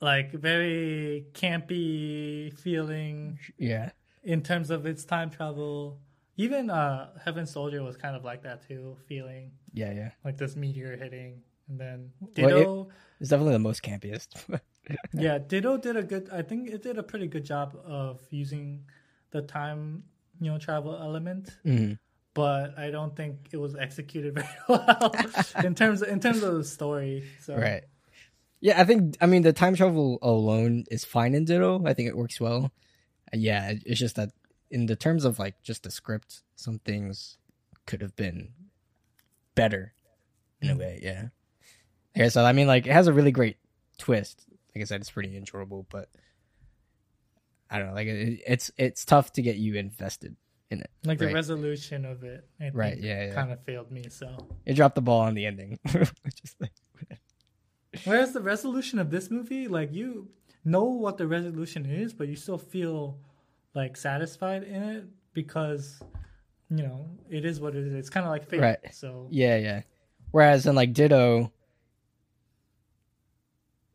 [0.00, 3.90] like very campy feeling Yeah.
[4.24, 6.00] in terms of its time travel.
[6.36, 10.10] Even uh Heaven Soldier was kind of like that too, feeling Yeah, yeah.
[10.24, 14.28] like this meteor hitting and then Well, it- It's definitely the most campiest.
[15.12, 18.84] Yeah, Ditto did a good I think it did a pretty good job of using
[19.32, 20.04] the time,
[20.40, 21.50] you know, travel element.
[21.64, 21.98] Mhm.
[22.34, 25.10] But I don't think it was executed very well
[25.64, 27.24] in terms in terms of the story.
[27.40, 27.82] So Right.
[28.60, 31.82] Yeah, I think I mean the time travel alone is fine in Ditto.
[31.84, 32.70] I think it works well.
[33.34, 34.30] Yeah, it's just that
[34.70, 37.38] in the terms of like just the script, some things
[37.86, 38.52] could have been
[39.56, 39.94] better
[40.62, 40.78] in a Mm.
[40.78, 41.00] way.
[41.02, 41.28] Yeah.
[42.16, 42.28] Yeah.
[42.28, 43.58] So I mean, like, it has a really great
[43.98, 44.44] twist.
[44.74, 46.08] Like I said, it's pretty enjoyable, but
[47.70, 47.94] I don't know.
[47.94, 50.36] Like, it, it's it's tough to get you invested
[50.70, 50.90] in it.
[51.04, 53.34] like the resolution of it, I think Right, yeah, yeah.
[53.34, 54.04] kind of failed me.
[54.08, 56.72] So, It dropped the ball on the ending, which is like,
[58.04, 60.28] whereas the resolution of this movie, like you
[60.64, 63.18] know what the resolution is, but you still feel
[63.74, 65.04] like satisfied in it
[65.34, 66.00] because
[66.70, 67.92] you know it is what it is.
[67.94, 68.60] It's kind of like fate.
[68.60, 68.78] Right.
[68.92, 69.82] So yeah, yeah.
[70.32, 71.52] Whereas in like Ditto,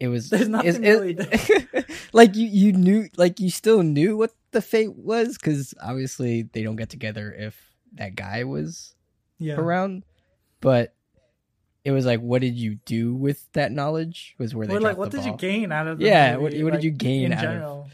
[0.02, 4.32] it was There's nothing it- really like you you knew like you still knew what
[4.52, 7.56] the fate was because obviously they don't get together if
[7.93, 8.95] that guy was
[9.38, 10.04] yeah, around,
[10.60, 10.93] but
[11.86, 15.12] it was like what did you do with that knowledge was where they like what
[15.12, 17.45] the did you gain out of Yeah, movie, what- what did you gain in out
[17.45, 17.89] of- general?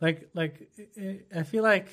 [0.00, 1.88] Like, like I- I feel like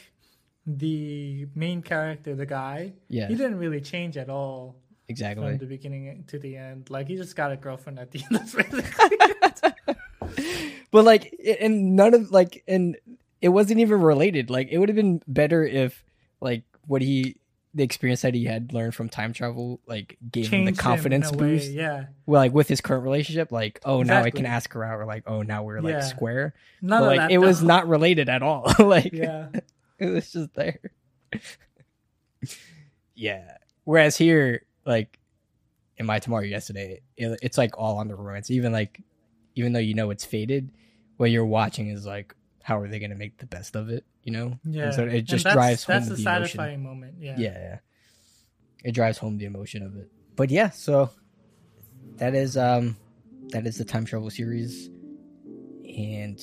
[0.66, 3.28] the main character, the guy, yeah.
[3.28, 4.76] he didn't really change at all
[5.10, 5.46] exactly.
[5.46, 6.90] from the beginning to the end.
[6.90, 8.40] Like he just got a girlfriend at the end.
[8.40, 9.76] That's basically
[10.92, 12.98] but like and none of like and
[13.42, 14.50] it wasn't even related.
[14.50, 16.04] Like it would have been better if
[16.42, 17.38] like what he
[17.76, 21.36] the experience that he had learned from time travel like gave him the confidence him
[21.36, 21.72] a way, boost.
[21.72, 25.00] Yeah, well like with his current relationship like oh now i can ask her out
[25.00, 26.02] or like oh now we're like Yeah.
[26.02, 26.54] square.
[26.82, 27.32] None but, of like that.
[27.32, 28.74] it was not related at all.
[28.80, 29.50] Like Yeah,
[30.00, 30.80] it was just there.
[33.14, 33.58] Yeah.
[33.84, 35.20] Whereas here like
[35.98, 39.02] in my tomorrow yesterday it, it's like all on the romance even like
[39.56, 40.72] even though you know it's faded
[41.18, 44.06] what you're watching is like how are they going to make the best of it
[44.24, 44.86] you know yeah.
[44.86, 47.16] and so it just that's, drives home That's the the emotion satisfying moment.
[47.20, 47.36] Yeah.
[47.38, 47.78] yeah yeah
[48.84, 51.10] it drives home the emotion of it but yeah so
[52.18, 52.96] that is um
[53.50, 54.90] that is the time travel series
[55.84, 56.40] and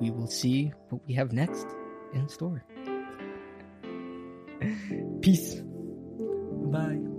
[0.00, 1.66] we will see what we have next
[2.14, 2.64] in store
[5.20, 5.60] peace
[6.70, 7.17] Bye.